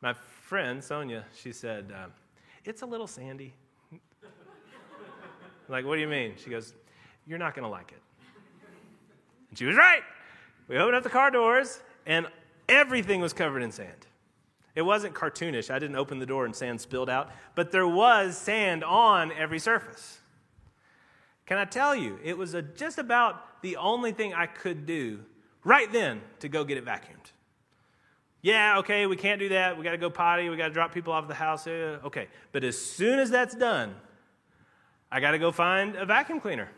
my 0.00 0.14
friend, 0.14 0.82
Sonia, 0.82 1.24
she 1.36 1.52
said, 1.52 1.92
uh, 1.94 2.06
It's 2.64 2.82
a 2.82 2.86
little 2.86 3.06
sandy. 3.06 3.52
like, 5.68 5.84
what 5.84 5.96
do 5.96 6.00
you 6.00 6.08
mean? 6.08 6.34
She 6.42 6.48
goes, 6.48 6.72
You're 7.26 7.38
not 7.38 7.54
going 7.54 7.64
to 7.64 7.68
like 7.68 7.92
it. 7.92 8.02
And 9.50 9.58
she 9.58 9.66
was 9.66 9.76
right. 9.76 10.02
We 10.66 10.78
opened 10.78 10.96
up 10.96 11.02
the 11.02 11.10
car 11.10 11.30
doors, 11.30 11.82
and 12.06 12.26
everything 12.68 13.20
was 13.20 13.32
covered 13.32 13.62
in 13.62 13.72
sand. 13.72 14.06
It 14.74 14.82
wasn't 14.82 15.14
cartoonish. 15.14 15.70
I 15.70 15.78
didn't 15.78 15.96
open 15.96 16.20
the 16.20 16.26
door 16.26 16.44
and 16.44 16.54
sand 16.54 16.80
spilled 16.80 17.10
out, 17.10 17.32
but 17.54 17.72
there 17.72 17.88
was 17.88 18.38
sand 18.38 18.84
on 18.84 19.32
every 19.32 19.58
surface. 19.58 20.20
Can 21.48 21.56
I 21.56 21.64
tell 21.64 21.96
you, 21.96 22.18
it 22.22 22.36
was 22.36 22.52
a, 22.52 22.60
just 22.60 22.98
about 22.98 23.62
the 23.62 23.78
only 23.78 24.12
thing 24.12 24.34
I 24.34 24.44
could 24.44 24.84
do 24.84 25.20
right 25.64 25.90
then 25.90 26.20
to 26.40 26.48
go 26.50 26.62
get 26.62 26.76
it 26.76 26.84
vacuumed. 26.84 27.32
Yeah, 28.42 28.80
okay, 28.80 29.06
we 29.06 29.16
can't 29.16 29.40
do 29.40 29.48
that. 29.48 29.78
We 29.78 29.82
got 29.82 29.92
to 29.92 29.96
go 29.96 30.10
potty. 30.10 30.50
We 30.50 30.58
got 30.58 30.68
to 30.68 30.74
drop 30.74 30.92
people 30.92 31.14
off 31.14 31.26
the 31.26 31.32
house. 31.32 31.66
Uh, 31.66 32.00
okay. 32.04 32.28
But 32.52 32.64
as 32.64 32.76
soon 32.76 33.18
as 33.18 33.30
that's 33.30 33.54
done, 33.54 33.94
I 35.10 35.20
got 35.20 35.30
to 35.30 35.38
go 35.38 35.50
find 35.50 35.96
a 35.96 36.04
vacuum 36.04 36.38
cleaner. 36.38 36.68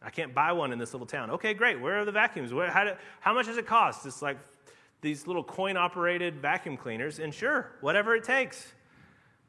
I 0.00 0.10
can't 0.10 0.32
buy 0.32 0.52
one 0.52 0.70
in 0.70 0.78
this 0.78 0.94
little 0.94 1.06
town. 1.06 1.32
Okay, 1.32 1.52
great. 1.52 1.80
Where 1.80 1.98
are 1.98 2.04
the 2.04 2.12
vacuums? 2.12 2.54
Where, 2.54 2.70
how, 2.70 2.84
do, 2.84 2.92
how 3.18 3.34
much 3.34 3.46
does 3.46 3.56
it 3.56 3.66
cost? 3.66 4.06
It's 4.06 4.22
like 4.22 4.38
these 5.00 5.26
little 5.26 5.42
coin 5.42 5.76
operated 5.76 6.40
vacuum 6.40 6.76
cleaners. 6.76 7.18
And 7.18 7.34
sure, 7.34 7.72
whatever 7.80 8.14
it 8.14 8.22
takes. 8.22 8.74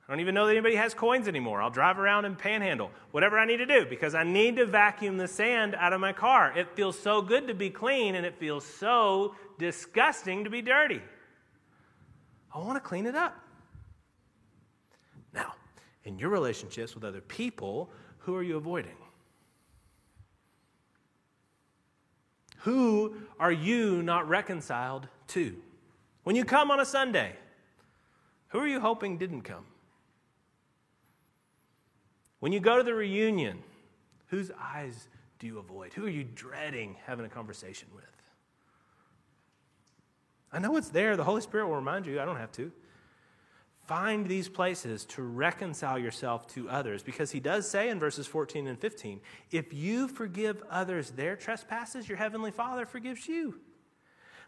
I 0.10 0.14
don't 0.14 0.22
even 0.22 0.34
know 0.34 0.48
that 0.48 0.54
anybody 0.54 0.74
has 0.74 0.96
coins 0.96 1.28
anymore. 1.28 1.62
I'll 1.62 1.70
drive 1.70 2.00
around 2.00 2.26
and 2.26 2.36
panhandle, 2.36 2.90
whatever 3.12 3.38
I 3.38 3.46
need 3.46 3.58
to 3.58 3.68
do, 3.68 3.86
because 3.86 4.16
I 4.16 4.24
need 4.24 4.56
to 4.56 4.66
vacuum 4.66 5.18
the 5.18 5.28
sand 5.28 5.76
out 5.76 5.94
of 5.94 6.02
my 6.02 6.14
car. 6.14 6.52
It 6.58 6.76
feels 6.76 6.98
so 6.98 7.22
good 7.22 7.48
to 7.48 7.54
be 7.54 7.70
clean, 7.70 8.16
and 8.16 8.26
it 8.26 8.36
feels 8.40 8.66
so 8.66 9.36
disgusting 9.60 10.46
to 10.46 10.50
be 10.50 10.64
dirty. 10.64 11.00
I 12.52 12.58
want 12.58 12.74
to 12.74 12.80
clean 12.80 13.06
it 13.06 13.14
up. 13.14 13.40
Now, 15.32 15.54
in 16.04 16.18
your 16.18 16.30
relationships 16.30 16.96
with 16.96 17.04
other 17.04 17.22
people, 17.22 17.92
who 18.18 18.36
are 18.36 18.42
you 18.42 18.58
avoiding? 18.58 18.98
Who 22.62 23.14
are 23.40 23.52
you 23.52 24.02
not 24.02 24.28
reconciled 24.28 25.08
to? 25.28 25.56
When 26.24 26.36
you 26.36 26.46
come 26.46 26.72
on 26.72 26.80
a 26.80 26.86
Sunday, 26.86 27.36
who 28.48 28.58
are 28.58 28.68
you 28.68 28.80
hoping 28.80 29.20
didn't 29.20 29.44
come? 29.44 29.66
When 32.40 32.52
you 32.52 32.60
go 32.60 32.78
to 32.78 32.84
the 32.84 32.94
reunion, 32.94 33.60
whose 34.28 34.52
eyes 34.60 35.08
do 35.40 35.48
you 35.48 35.60
avoid? 35.60 35.94
Who 35.94 36.06
are 36.06 36.10
you 36.10 36.24
dreading 36.24 36.96
having 37.06 37.26
a 37.26 37.30
conversation 37.30 37.88
with? 37.96 38.06
I 40.52 40.60
know 40.60 40.76
it's 40.78 40.90
there. 40.90 41.16
The 41.16 41.24
Holy 41.24 41.42
Spirit 41.42 41.68
will 41.68 41.76
remind 41.76 42.06
you. 42.06 42.20
I 42.20 42.26
don't 42.26 42.38
have 42.38 42.52
to. 42.54 42.72
Find 43.86 44.28
these 44.28 44.48
places 44.48 45.04
to 45.06 45.24
reconcile 45.24 45.98
yourself 45.98 46.48
to 46.50 46.70
others 46.70 47.02
because 47.02 47.32
he 47.32 47.40
does 47.40 47.68
say 47.70 47.90
in 47.90 48.00
verses 48.00 48.28
14 48.28 48.68
and 48.68 48.80
15 48.80 49.20
if 49.50 49.74
you 49.74 50.08
forgive 50.08 50.62
others 50.70 51.12
their 51.12 51.36
trespasses, 51.36 52.08
your 52.08 52.18
heavenly 52.18 52.52
Father 52.52 52.86
forgives 52.86 53.28
you. 53.28 53.60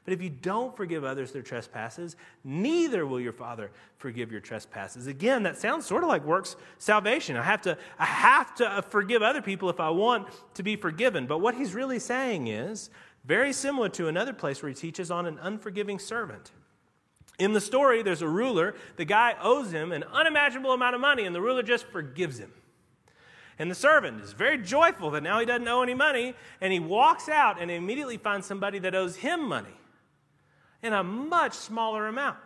But 0.03 0.13
if 0.13 0.21
you 0.21 0.29
don't 0.29 0.75
forgive 0.75 1.03
others 1.03 1.31
their 1.31 1.43
trespasses, 1.43 2.15
neither 2.43 3.05
will 3.05 3.19
your 3.19 3.33
Father 3.33 3.69
forgive 3.97 4.31
your 4.31 4.41
trespasses. 4.41 5.05
Again, 5.05 5.43
that 5.43 5.57
sounds 5.57 5.85
sort 5.85 6.03
of 6.03 6.09
like 6.09 6.25
works 6.25 6.55
salvation. 6.79 7.37
I 7.37 7.43
have 7.43 7.61
to, 7.61 7.77
I 7.99 8.05
have 8.05 8.55
to 8.55 8.83
forgive 8.89 9.21
other 9.21 9.43
people 9.43 9.69
if 9.69 9.79
I 9.79 9.89
want 9.89 10.27
to 10.55 10.63
be 10.63 10.75
forgiven. 10.75 11.27
But 11.27 11.37
what 11.37 11.53
he's 11.53 11.75
really 11.75 11.99
saying 11.99 12.47
is 12.47 12.89
very 13.25 13.53
similar 13.53 13.89
to 13.89 14.07
another 14.07 14.33
place 14.33 14.63
where 14.63 14.69
he 14.69 14.75
teaches 14.75 15.11
on 15.11 15.27
an 15.27 15.37
unforgiving 15.39 15.99
servant. 15.99 16.51
In 17.37 17.53
the 17.53 17.61
story, 17.61 18.01
there's 18.01 18.23
a 18.23 18.27
ruler. 18.27 18.73
The 18.95 19.05
guy 19.05 19.35
owes 19.39 19.71
him 19.71 19.91
an 19.91 20.03
unimaginable 20.11 20.71
amount 20.71 20.95
of 20.95 21.01
money, 21.01 21.25
and 21.25 21.35
the 21.35 21.41
ruler 21.41 21.61
just 21.61 21.85
forgives 21.87 22.39
him. 22.39 22.51
And 23.59 23.69
the 23.69 23.75
servant 23.75 24.21
is 24.21 24.33
very 24.33 24.57
joyful 24.57 25.11
that 25.11 25.21
now 25.21 25.39
he 25.39 25.45
doesn't 25.45 25.67
owe 25.67 25.83
any 25.83 25.93
money, 25.93 26.33
and 26.59 26.73
he 26.73 26.79
walks 26.79 27.29
out 27.29 27.61
and 27.61 27.69
immediately 27.69 28.17
finds 28.17 28.47
somebody 28.47 28.79
that 28.79 28.95
owes 28.95 29.17
him 29.17 29.47
money 29.47 29.75
in 30.83 30.93
a 30.93 31.03
much 31.03 31.53
smaller 31.53 32.07
amount. 32.07 32.37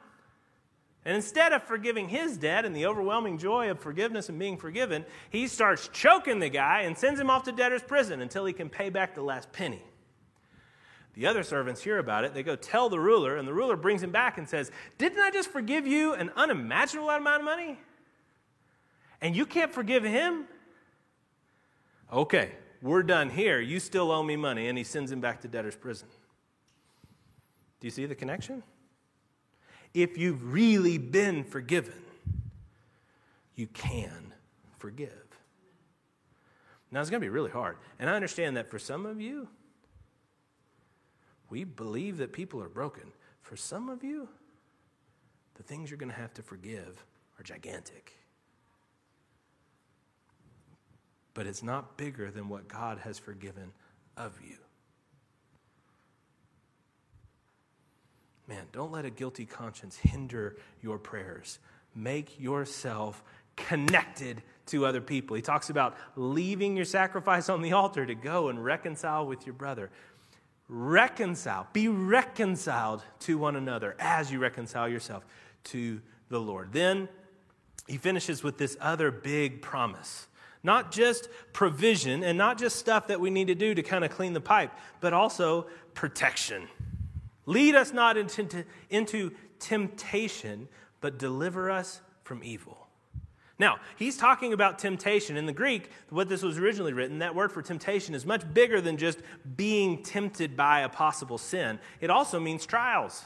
And 1.06 1.16
instead 1.16 1.54
of 1.54 1.64
forgiving 1.64 2.10
his 2.10 2.36
debt 2.36 2.66
and 2.66 2.76
the 2.76 2.88
overwhelming 2.88 3.38
joy 3.38 3.70
of 3.70 3.80
forgiveness 3.80 4.28
and 4.28 4.40
being 4.40 4.58
forgiven, 4.58 5.06
he 5.30 5.48
starts 5.48 5.88
choking 5.90 6.40
the 6.40 6.50
guy 6.50 6.82
and 6.82 6.98
sends 6.98 7.20
him 7.20 7.30
off 7.30 7.44
to 7.44 7.52
debtor's 7.52 7.84
prison 7.84 8.22
until 8.22 8.44
he 8.46 8.54
can 8.54 8.70
pay 8.70 8.90
back 8.90 9.14
the 9.14 9.22
last 9.22 9.52
penny. 9.52 9.84
The 11.14 11.28
other 11.28 11.44
servants 11.44 11.82
hear 11.82 12.00
about 12.00 12.26
it. 12.26 12.34
They 12.34 12.44
go 12.44 12.56
tell 12.56 12.90
the 12.90 13.00
ruler, 13.00 13.38
and 13.38 13.48
the 13.48 13.54
ruler 13.54 13.78
brings 13.78 14.04
him 14.04 14.12
back 14.12 14.38
and 14.38 14.50
says, 14.50 14.72
Didn't 14.98 15.20
I 15.20 15.32
just 15.32 15.50
forgive 15.50 15.88
you 15.88 16.14
an 16.14 16.32
unimaginable 16.36 17.10
amount 17.10 17.42
of 17.42 17.46
money? 17.46 17.80
And 19.22 19.36
you 19.36 19.46
can't 19.46 19.72
forgive 19.72 20.04
him? 20.04 20.46
Okay, 22.12 22.52
we're 22.82 23.04
done 23.04 23.30
here. 23.30 23.62
You 23.62 23.80
still 23.80 24.12
owe 24.12 24.24
me 24.24 24.36
money. 24.36 24.68
And 24.68 24.78
he 24.78 24.84
sends 24.84 25.12
him 25.12 25.22
back 25.22 25.42
to 25.42 25.48
debtor's 25.48 25.78
prison. 25.78 26.10
Do 27.80 27.88
you 27.88 27.92
see 27.92 28.06
the 28.06 28.16
connection? 28.16 28.64
If 29.94 30.18
you've 30.18 30.54
really 30.54 30.98
been 30.98 31.44
forgiven, 31.44 32.02
you 33.56 33.68
can 33.68 34.34
forgive. 34.78 35.12
Now, 36.92 37.02
it's 37.02 37.10
going 37.10 37.22
to 37.22 37.26
be 37.26 37.30
really 37.30 37.52
hard. 37.52 37.78
And 38.00 38.10
I 38.10 38.16
understand 38.16 38.58
that 38.58 38.70
for 38.70 38.80
some 38.80 39.06
of 39.06 39.20
you, 39.20 39.48
we 41.50 41.64
believe 41.64 42.18
that 42.18 42.34
people 42.34 42.62
are 42.62 42.70
broken. 42.70 43.12
For 43.42 43.56
some 43.56 43.90
of 43.90 44.04
you, 44.04 44.28
the 45.56 45.64
things 45.64 45.90
you're 45.90 45.98
going 45.98 46.12
to 46.12 46.18
have 46.18 46.34
to 46.36 46.42
forgive 46.42 47.06
are 47.40 47.44
gigantic. 47.44 48.14
But 51.34 51.48
it's 51.48 51.64
not 51.64 51.98
bigger 51.98 52.32
than 52.32 52.50
what 52.50 52.68
God 52.68 53.00
has 53.00 53.20
forgiven 53.20 53.72
of 54.18 54.40
you. 54.44 54.58
Man, 58.48 58.66
don't 58.72 58.92
let 58.92 59.06
a 59.06 59.10
guilty 59.10 59.46
conscience 59.46 59.98
hinder 59.98 60.56
your 60.82 61.00
prayers. 61.00 61.60
Make 61.96 62.40
yourself 62.40 63.24
connected 63.56 64.42
to 64.68 64.86
other 64.86 65.02
people. 65.02 65.36
He 65.36 65.42
talks 65.42 65.70
about 65.70 65.96
leaving 66.16 66.76
your 66.76 66.86
sacrifice 66.86 67.50
on 67.50 67.62
the 67.62 67.74
altar 67.74 68.06
to 68.06 68.16
go 68.16 68.50
and 68.50 68.64
reconcile 68.64 69.26
with 69.26 69.46
your 69.46 69.54
brother. 69.54 69.90
Reconcile, 70.68 71.68
be 71.74 71.88
reconciled 71.88 73.04
to 73.22 73.38
one 73.38 73.56
another 73.56 73.96
as 74.00 74.32
you 74.32 74.40
reconcile 74.40 74.90
yourself 74.90 75.26
to 75.66 76.02
the 76.30 76.40
Lord. 76.40 76.72
Then 76.72 77.08
he 77.88 77.98
finishes 77.98 78.44
with 78.44 78.58
this 78.58 78.76
other 78.82 79.12
big 79.12 79.62
promise. 79.62 80.28
Not 80.64 80.92
just 80.92 81.30
provision 81.54 82.24
and 82.24 82.38
not 82.38 82.58
just 82.58 82.78
stuff 82.78 83.08
that 83.08 83.20
we 83.20 83.30
need 83.30 83.48
to 83.48 83.56
do 83.56 83.76
to 83.76 83.84
kind 83.84 84.04
of 84.04 84.10
clean 84.10 84.34
the 84.34 84.42
pipe, 84.42 84.72
but 85.00 85.14
also 85.14 85.68
protection. 85.94 86.68
Lead 87.46 87.76
us 87.76 87.94
not 87.94 88.18
into, 88.18 88.66
into 88.90 89.32
temptation, 89.60 90.68
but 91.02 91.20
deliver 91.20 91.70
us 91.70 92.02
from 92.24 92.44
evil. 92.44 92.86
Now, 93.58 93.78
he's 93.96 94.18
talking 94.18 94.52
about 94.52 94.80
temptation. 94.80 95.38
In 95.38 95.46
the 95.46 95.54
Greek, 95.54 95.90
what 96.10 96.28
this 96.28 96.44
was 96.44 96.58
originally 96.58 96.92
written, 96.92 97.20
that 97.20 97.36
word 97.36 97.52
for 97.52 97.62
temptation 97.62 98.14
is 98.14 98.26
much 98.26 98.54
bigger 98.54 98.82
than 98.82 98.98
just 98.98 99.20
being 99.56 100.04
tempted 100.04 100.58
by 100.58 100.82
a 100.82 100.90
possible 100.90 101.38
sin. 101.38 101.80
It 102.02 102.10
also 102.10 102.40
means 102.40 102.66
trials. 102.66 103.26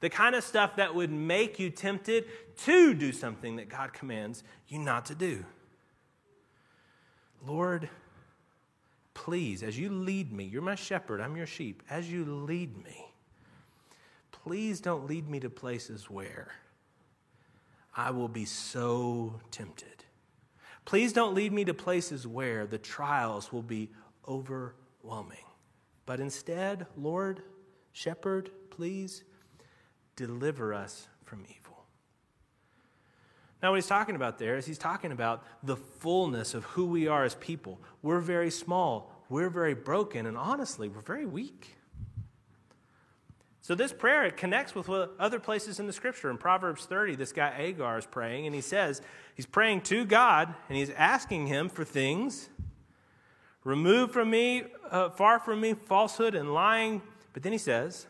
The 0.00 0.10
kind 0.10 0.34
of 0.34 0.44
stuff 0.44 0.76
that 0.76 0.94
would 0.94 1.10
make 1.10 1.58
you 1.58 1.70
tempted 1.70 2.26
to 2.58 2.94
do 2.94 3.10
something 3.10 3.56
that 3.56 3.68
God 3.68 3.92
commands 3.92 4.44
you 4.68 4.78
not 4.78 5.06
to 5.06 5.14
do. 5.14 5.44
Lord, 7.44 7.88
please, 9.12 9.62
as 9.62 9.78
you 9.78 9.90
lead 9.90 10.32
me, 10.32 10.44
you're 10.44 10.62
my 10.62 10.74
shepherd, 10.74 11.20
I'm 11.20 11.36
your 11.36 11.46
sheep, 11.46 11.82
as 11.90 12.10
you 12.10 12.24
lead 12.24 12.76
me, 12.84 13.13
please 14.44 14.78
don't 14.78 15.06
lead 15.08 15.26
me 15.28 15.40
to 15.40 15.48
places 15.48 16.10
where 16.10 16.52
I 17.96 18.10
will 18.10 18.28
be 18.28 18.44
so 18.44 19.40
tempted. 19.50 20.04
Please 20.84 21.14
don't 21.14 21.34
lead 21.34 21.50
me 21.50 21.64
to 21.64 21.72
places 21.72 22.26
where 22.26 22.66
the 22.66 22.76
trials 22.76 23.52
will 23.52 23.62
be 23.62 23.90
overwhelming. 24.28 25.38
But 26.04 26.20
instead, 26.20 26.86
Lord, 26.94 27.40
shepherd, 27.92 28.50
please 28.68 29.24
deliver 30.14 30.74
us 30.74 31.08
from 31.24 31.44
evil. 31.44 31.86
Now, 33.62 33.70
what 33.70 33.76
he's 33.76 33.86
talking 33.86 34.14
about 34.14 34.38
there 34.38 34.58
is 34.58 34.66
he's 34.66 34.76
talking 34.76 35.10
about 35.10 35.42
the 35.62 35.76
fullness 35.76 36.52
of 36.52 36.64
who 36.64 36.84
we 36.84 37.08
are 37.08 37.24
as 37.24 37.34
people. 37.36 37.80
We're 38.02 38.20
very 38.20 38.50
small, 38.50 39.24
we're 39.30 39.48
very 39.48 39.74
broken, 39.74 40.26
and 40.26 40.36
honestly, 40.36 40.90
we're 40.90 41.00
very 41.00 41.24
weak. 41.24 41.78
So 43.64 43.74
this 43.74 43.94
prayer 43.94 44.26
it 44.26 44.36
connects 44.36 44.74
with 44.74 44.90
other 44.90 45.40
places 45.40 45.80
in 45.80 45.86
the 45.86 45.92
scripture. 45.94 46.28
In 46.28 46.36
Proverbs 46.36 46.84
30, 46.84 47.16
this 47.16 47.32
guy 47.32 47.48
Agur 47.48 47.96
is 47.96 48.04
praying, 48.04 48.44
and 48.44 48.54
he 48.54 48.60
says 48.60 49.00
he's 49.34 49.46
praying 49.46 49.80
to 49.82 50.04
God, 50.04 50.54
and 50.68 50.76
he's 50.76 50.90
asking 50.90 51.46
him 51.46 51.70
for 51.70 51.82
things. 51.82 52.50
Remove 53.64 54.10
from 54.10 54.28
me, 54.28 54.64
uh, 54.90 55.08
far 55.08 55.38
from 55.38 55.62
me, 55.62 55.72
falsehood 55.72 56.34
and 56.34 56.52
lying. 56.52 57.00
But 57.32 57.42
then 57.42 57.52
he 57.52 57.58
says, 57.58 58.06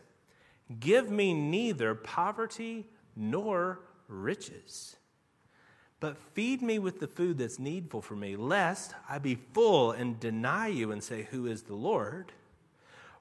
Give 0.77 1.09
me 1.09 1.33
neither 1.33 1.95
poverty 1.95 2.89
nor 3.15 3.79
riches, 4.09 4.97
but 6.01 6.17
feed 6.17 6.61
me 6.61 6.79
with 6.79 6.99
the 6.99 7.07
food 7.07 7.37
that's 7.37 7.59
needful 7.59 8.01
for 8.01 8.17
me, 8.17 8.35
lest 8.35 8.93
I 9.07 9.19
be 9.19 9.35
full 9.53 9.93
and 9.93 10.19
deny 10.19 10.67
you 10.67 10.91
and 10.91 11.01
say, 11.01 11.29
Who 11.31 11.45
is 11.45 11.61
the 11.61 11.75
Lord? 11.75 12.33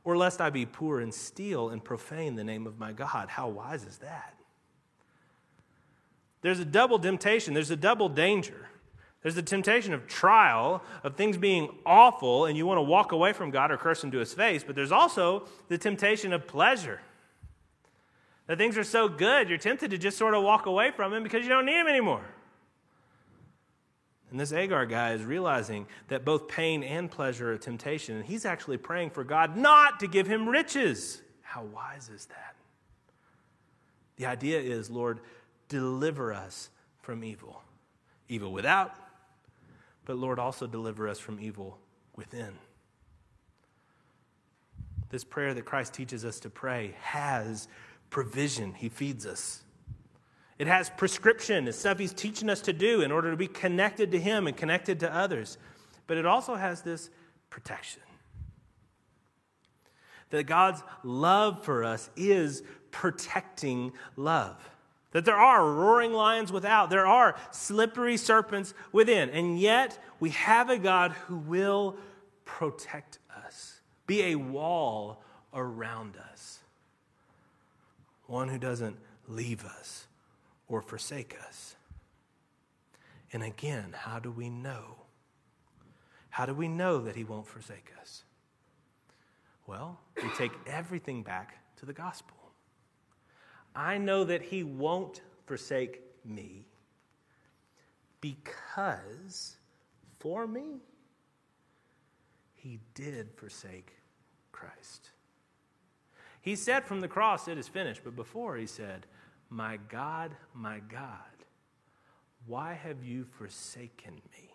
Or 0.04 0.16
lest 0.16 0.40
I 0.40 0.50
be 0.50 0.66
poor 0.66 1.00
and 1.00 1.12
steal 1.12 1.70
and 1.70 1.82
profane 1.82 2.36
the 2.36 2.44
name 2.44 2.66
of 2.66 2.78
my 2.78 2.92
God. 2.92 3.28
How 3.28 3.48
wise 3.48 3.84
is 3.84 3.98
that? 3.98 4.34
There's 6.42 6.60
a 6.60 6.64
double 6.64 6.98
temptation, 6.98 7.54
there's 7.54 7.70
a 7.70 7.76
double 7.76 8.08
danger. 8.08 8.68
There's 9.22 9.34
the 9.34 9.42
temptation 9.42 9.94
of 9.94 10.06
trial, 10.06 10.82
of 11.02 11.16
things 11.16 11.38
being 11.38 11.70
awful, 11.86 12.44
and 12.44 12.58
you 12.58 12.66
want 12.66 12.76
to 12.76 12.82
walk 12.82 13.12
away 13.12 13.32
from 13.32 13.50
God 13.50 13.70
or 13.70 13.78
curse 13.78 14.04
into 14.04 14.18
his 14.18 14.34
face, 14.34 14.62
but 14.62 14.76
there's 14.76 14.92
also 14.92 15.48
the 15.68 15.78
temptation 15.78 16.34
of 16.34 16.46
pleasure. 16.46 17.00
That 18.46 18.58
things 18.58 18.76
are 18.76 18.84
so 18.84 19.08
good, 19.08 19.48
you're 19.48 19.56
tempted 19.56 19.90
to 19.92 19.96
just 19.96 20.18
sort 20.18 20.34
of 20.34 20.42
walk 20.42 20.66
away 20.66 20.90
from 20.90 21.14
him 21.14 21.22
because 21.22 21.42
you 21.42 21.48
don't 21.48 21.64
need 21.64 21.80
him 21.80 21.86
anymore. 21.86 22.26
And 24.34 24.40
this 24.40 24.52
Agur 24.52 24.84
guy 24.86 25.12
is 25.12 25.22
realizing 25.22 25.86
that 26.08 26.24
both 26.24 26.48
pain 26.48 26.82
and 26.82 27.08
pleasure 27.08 27.52
are 27.52 27.56
temptation, 27.56 28.16
and 28.16 28.24
he's 28.24 28.44
actually 28.44 28.78
praying 28.78 29.10
for 29.10 29.22
God 29.22 29.56
not 29.56 30.00
to 30.00 30.08
give 30.08 30.26
him 30.26 30.48
riches. 30.48 31.22
How 31.42 31.62
wise 31.62 32.08
is 32.08 32.26
that? 32.26 32.56
The 34.16 34.26
idea 34.26 34.58
is, 34.58 34.90
Lord, 34.90 35.20
deliver 35.68 36.32
us 36.32 36.70
from 37.00 37.22
evil. 37.22 37.62
Evil 38.28 38.52
without, 38.52 38.96
but 40.04 40.16
Lord, 40.16 40.40
also 40.40 40.66
deliver 40.66 41.06
us 41.06 41.20
from 41.20 41.38
evil 41.38 41.78
within. 42.16 42.54
This 45.10 45.22
prayer 45.22 45.54
that 45.54 45.64
Christ 45.64 45.94
teaches 45.94 46.24
us 46.24 46.40
to 46.40 46.50
pray 46.50 46.96
has 47.02 47.68
provision. 48.10 48.74
He 48.74 48.88
feeds 48.88 49.26
us. 49.26 49.62
It 50.58 50.66
has 50.68 50.88
prescription, 50.90 51.66
it's 51.66 51.78
stuff 51.78 51.98
he's 51.98 52.12
teaching 52.12 52.48
us 52.48 52.60
to 52.62 52.72
do 52.72 53.00
in 53.00 53.10
order 53.10 53.30
to 53.30 53.36
be 53.36 53.48
connected 53.48 54.12
to 54.12 54.20
him 54.20 54.46
and 54.46 54.56
connected 54.56 55.00
to 55.00 55.12
others. 55.12 55.58
But 56.06 56.16
it 56.16 56.26
also 56.26 56.54
has 56.54 56.82
this 56.82 57.10
protection. 57.50 58.02
That 60.30 60.44
God's 60.44 60.82
love 61.02 61.64
for 61.64 61.84
us 61.84 62.08
is 62.16 62.62
protecting 62.90 63.92
love. 64.16 64.56
That 65.10 65.24
there 65.24 65.36
are 65.36 65.72
roaring 65.72 66.12
lions 66.12 66.52
without, 66.52 66.90
there 66.90 67.06
are 67.06 67.36
slippery 67.50 68.16
serpents 68.16 68.74
within, 68.92 69.30
and 69.30 69.58
yet 69.58 69.98
we 70.20 70.30
have 70.30 70.70
a 70.70 70.78
God 70.78 71.12
who 71.26 71.36
will 71.36 71.96
protect 72.44 73.18
us, 73.44 73.80
be 74.06 74.22
a 74.22 74.34
wall 74.36 75.22
around 75.52 76.16
us, 76.32 76.60
one 78.26 78.48
who 78.48 78.58
doesn't 78.58 78.96
leave 79.28 79.64
us 79.64 80.06
or 80.68 80.80
forsake 80.80 81.36
us. 81.46 81.76
And 83.32 83.42
again, 83.42 83.94
how 83.96 84.18
do 84.18 84.30
we 84.30 84.48
know? 84.48 84.96
How 86.30 86.46
do 86.46 86.54
we 86.54 86.68
know 86.68 87.00
that 87.00 87.16
He 87.16 87.24
won't 87.24 87.46
forsake 87.46 87.90
us? 88.00 88.24
Well, 89.66 89.98
we 90.22 90.28
take 90.36 90.52
everything 90.66 91.22
back 91.22 91.58
to 91.76 91.86
the 91.86 91.92
gospel. 91.92 92.36
I 93.74 93.98
know 93.98 94.24
that 94.24 94.42
He 94.42 94.62
won't 94.62 95.20
forsake 95.46 96.02
me 96.24 96.66
because 98.20 99.56
for 100.18 100.46
me, 100.46 100.80
He 102.54 102.80
did 102.94 103.28
forsake 103.36 103.92
Christ. 104.52 105.10
He 106.40 106.56
said 106.56 106.84
from 106.84 107.00
the 107.00 107.08
cross, 107.08 107.48
It 107.48 107.58
is 107.58 107.68
finished, 107.68 108.02
but 108.04 108.16
before 108.16 108.56
He 108.56 108.66
said, 108.66 109.06
my 109.54 109.78
God, 109.88 110.34
my 110.52 110.80
God, 110.90 111.08
why 112.46 112.72
have 112.72 113.04
you 113.04 113.24
forsaken 113.38 114.14
me? 114.14 114.50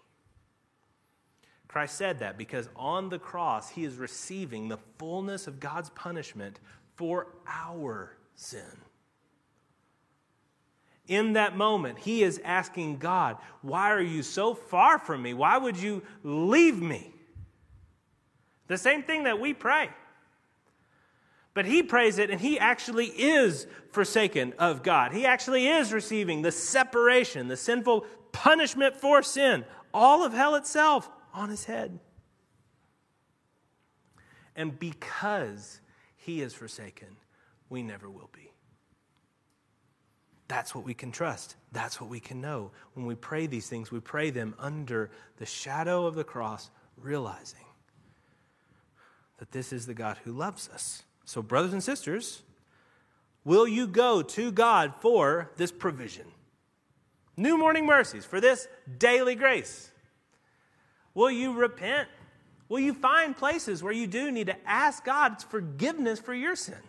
Christ 1.70 1.96
said 1.96 2.20
that 2.20 2.38
because 2.38 2.68
on 2.76 3.08
the 3.08 3.18
cross, 3.20 3.70
he 3.70 3.86
is 3.86 3.96
receiving 3.96 4.68
the 4.68 4.80
fullness 4.98 5.48
of 5.48 5.62
God's 5.62 5.90
punishment 5.92 6.60
for 6.96 7.28
our 7.48 8.18
sin. 8.36 8.82
In 11.08 11.34
that 11.34 11.56
moment, 11.56 12.00
he 12.00 12.22
is 12.22 12.42
asking 12.44 12.98
God, 12.98 13.38
Why 13.62 13.92
are 13.92 14.02
you 14.02 14.22
so 14.22 14.54
far 14.54 15.00
from 15.00 15.22
me? 15.22 15.34
Why 15.34 15.58
would 15.58 15.78
you 15.78 16.04
leave 16.24 16.82
me? 16.82 17.14
The 18.68 18.78
same 18.78 19.04
thing 19.04 19.24
that 19.24 19.40
we 19.40 19.54
pray. 19.54 19.90
But 21.60 21.66
he 21.66 21.84
prays 21.84 22.20
it, 22.20 22.30
and 22.30 22.40
he 22.40 22.58
actually 22.58 23.08
is 23.08 23.68
forsaken 23.92 24.54
of 24.58 24.82
God. 24.82 25.12
He 25.12 25.26
actually 25.26 25.68
is 25.68 25.92
receiving 25.92 26.42
the 26.42 26.54
separation, 26.54 27.50
the 27.50 27.58
sinful 27.58 28.06
punishment 28.32 28.96
for 28.96 29.22
sin, 29.22 29.66
all 29.94 30.24
of 30.24 30.32
hell 30.32 30.56
itself 30.56 31.10
on 31.34 31.50
his 31.50 31.66
head. 31.66 32.00
And 34.56 34.80
because 34.80 35.82
he 36.16 36.40
is 36.40 36.54
forsaken, 36.54 37.10
we 37.68 37.84
never 37.84 38.10
will 38.10 38.30
be. 38.32 38.54
That's 40.48 40.74
what 40.74 40.86
we 40.86 40.94
can 40.94 41.12
trust. 41.12 41.58
That's 41.74 42.00
what 42.00 42.10
we 42.10 42.22
can 42.22 42.40
know. 42.40 42.72
When 42.94 43.06
we 43.06 43.16
pray 43.16 43.48
these 43.48 43.68
things, 43.68 43.92
we 43.92 44.00
pray 44.00 44.30
them 44.30 44.56
under 44.60 45.12
the 45.36 45.46
shadow 45.46 46.06
of 46.06 46.16
the 46.16 46.24
cross, 46.24 46.70
realizing 46.96 47.66
that 49.40 49.52
this 49.52 49.74
is 49.74 49.88
the 49.88 49.94
God 49.94 50.20
who 50.24 50.32
loves 50.32 50.70
us 50.70 51.04
so, 51.30 51.44
brothers 51.44 51.74
and 51.74 51.84
sisters, 51.84 52.42
will 53.44 53.68
you 53.68 53.86
go 53.86 54.24
to 54.24 54.52
God 54.52 54.96
for 55.00 55.52
this 55.58 55.72
provision? 55.72 56.26
New 57.38 57.56
morning 57.56 57.86
mercies, 57.86 58.26
for 58.26 58.42
this 58.42 58.68
daily 58.98 59.36
grace. 59.36 59.92
Will 61.14 61.30
you 61.30 61.54
repent? 61.54 62.08
Will 62.68 62.80
you 62.80 62.96
find 62.96 63.38
places 63.38 63.84
where 63.84 63.94
you 63.94 64.08
do 64.08 64.32
need 64.32 64.48
to 64.48 64.56
ask 64.68 65.06
God's 65.06 65.44
forgiveness 65.44 66.20
for 66.20 66.34
your 66.34 66.56
sin? 66.56 66.82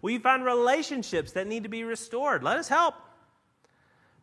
Will 0.00 0.10
you 0.10 0.20
find 0.20 0.44
relationships 0.44 1.32
that 1.32 1.48
need 1.48 1.64
to 1.64 1.68
be 1.68 1.82
restored? 1.82 2.44
Let 2.44 2.58
us 2.58 2.68
help. 2.68 2.94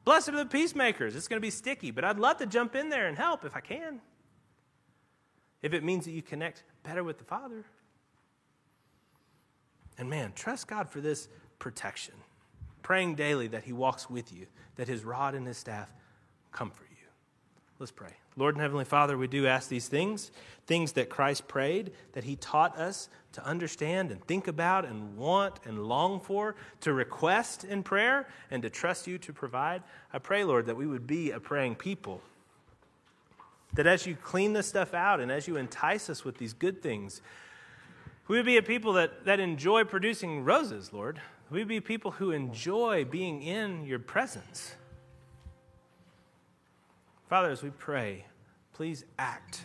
Blessed 0.06 0.30
are 0.30 0.38
the 0.38 0.46
peacemakers. 0.46 1.18
It's 1.18 1.28
going 1.28 1.42
to 1.42 1.46
be 1.46 1.52
sticky, 1.52 1.92
but 1.92 2.06
I'd 2.06 2.20
love 2.20 2.38
to 2.38 2.46
jump 2.46 2.78
in 2.78 2.88
there 2.88 3.10
and 3.10 3.18
help 3.18 3.44
if 3.44 3.54
I 3.54 3.60
can. 3.60 4.00
If 5.62 5.74
it 5.74 5.84
means 5.84 6.06
that 6.06 6.12
you 6.12 6.22
connect 6.22 6.64
better 6.84 7.04
with 7.04 7.18
the 7.18 7.26
Father. 7.26 7.66
And 10.02 10.10
man, 10.10 10.34
trust 10.34 10.68
God 10.68 10.90
for 10.90 11.00
this 11.00 11.30
protection. 11.60 12.16
Praying 12.82 13.14
daily 13.14 13.48
that 13.50 13.66
He 13.66 13.72
walks 13.72 14.10
with 14.10 14.34
you, 14.34 14.48
that 14.76 14.88
His 14.88 15.06
rod 15.06 15.36
and 15.36 15.46
His 15.46 15.58
staff 15.58 15.94
comfort 16.52 16.88
you. 16.90 17.06
Let's 17.78 17.92
pray. 17.92 18.16
Lord 18.36 18.56
and 18.56 18.64
Heavenly 18.64 18.84
Father, 18.84 19.16
we 19.16 19.28
do 19.28 19.46
ask 19.46 19.70
these 19.70 19.88
things, 19.88 20.32
things 20.66 20.94
that 20.94 21.12
Christ 21.12 21.48
prayed, 21.48 21.92
that 22.14 22.24
He 22.24 22.36
taught 22.36 22.80
us 22.80 23.10
to 23.34 23.46
understand 23.46 24.10
and 24.10 24.26
think 24.26 24.48
about 24.48 24.86
and 24.86 25.18
want 25.18 25.60
and 25.66 25.84
long 25.84 26.20
for, 26.20 26.56
to 26.80 26.94
request 26.94 27.64
in 27.64 27.84
prayer 27.84 28.28
and 28.50 28.64
to 28.64 28.72
trust 28.72 29.06
you 29.06 29.20
to 29.20 29.32
provide. 29.32 29.84
I 30.12 30.18
pray, 30.18 30.44
Lord, 30.44 30.66
that 30.66 30.78
we 30.78 30.88
would 30.88 31.06
be 31.06 31.30
a 31.30 31.40
praying 31.40 31.76
people. 31.76 32.22
That 33.76 33.86
as 33.86 34.08
you 34.08 34.16
clean 34.16 34.54
this 34.54 34.66
stuff 34.66 34.96
out 34.96 35.20
and 35.20 35.32
as 35.32 35.48
you 35.48 35.58
entice 35.58 36.10
us 36.10 36.26
with 36.26 36.40
these 36.40 36.54
good 36.54 36.82
things, 36.82 37.22
we 38.28 38.38
would 38.38 38.46
be 38.46 38.58
a 38.58 38.62
people 38.62 38.94
that, 38.94 39.26
that 39.26 39.40
enjoy 39.40 39.84
producing 39.84 40.44
roses, 40.44 40.94
Lord. 40.94 41.20
We 41.50 41.60
would 41.60 41.68
be 41.68 41.82
people 41.82 42.12
who 42.12 42.32
enjoy 42.32 43.06
being 43.06 43.42
in 43.42 43.86
your 43.86 44.00
presence. 44.00 44.76
Father, 47.28 47.50
as 47.50 47.62
we 47.62 47.70
pray, 47.72 48.26
please 48.74 49.06
act. 49.20 49.64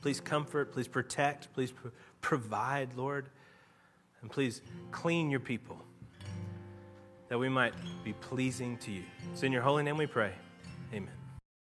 Please 0.00 0.20
comfort, 0.20 0.72
please 0.72 0.88
protect, 0.88 1.52
please 1.52 1.72
provide, 2.20 2.94
Lord. 2.94 3.28
And 4.22 4.30
please 4.30 4.62
clean 4.90 5.30
your 5.30 5.40
people 5.40 5.78
that 7.28 7.38
we 7.38 7.48
might 7.48 7.74
be 8.04 8.12
pleasing 8.14 8.78
to 8.78 8.90
you. 8.90 9.02
It's 9.32 9.42
in 9.42 9.52
your 9.52 9.62
holy 9.62 9.82
name 9.82 9.96
we 9.96 10.06
pray. 10.06 10.32
Amen. 10.92 11.17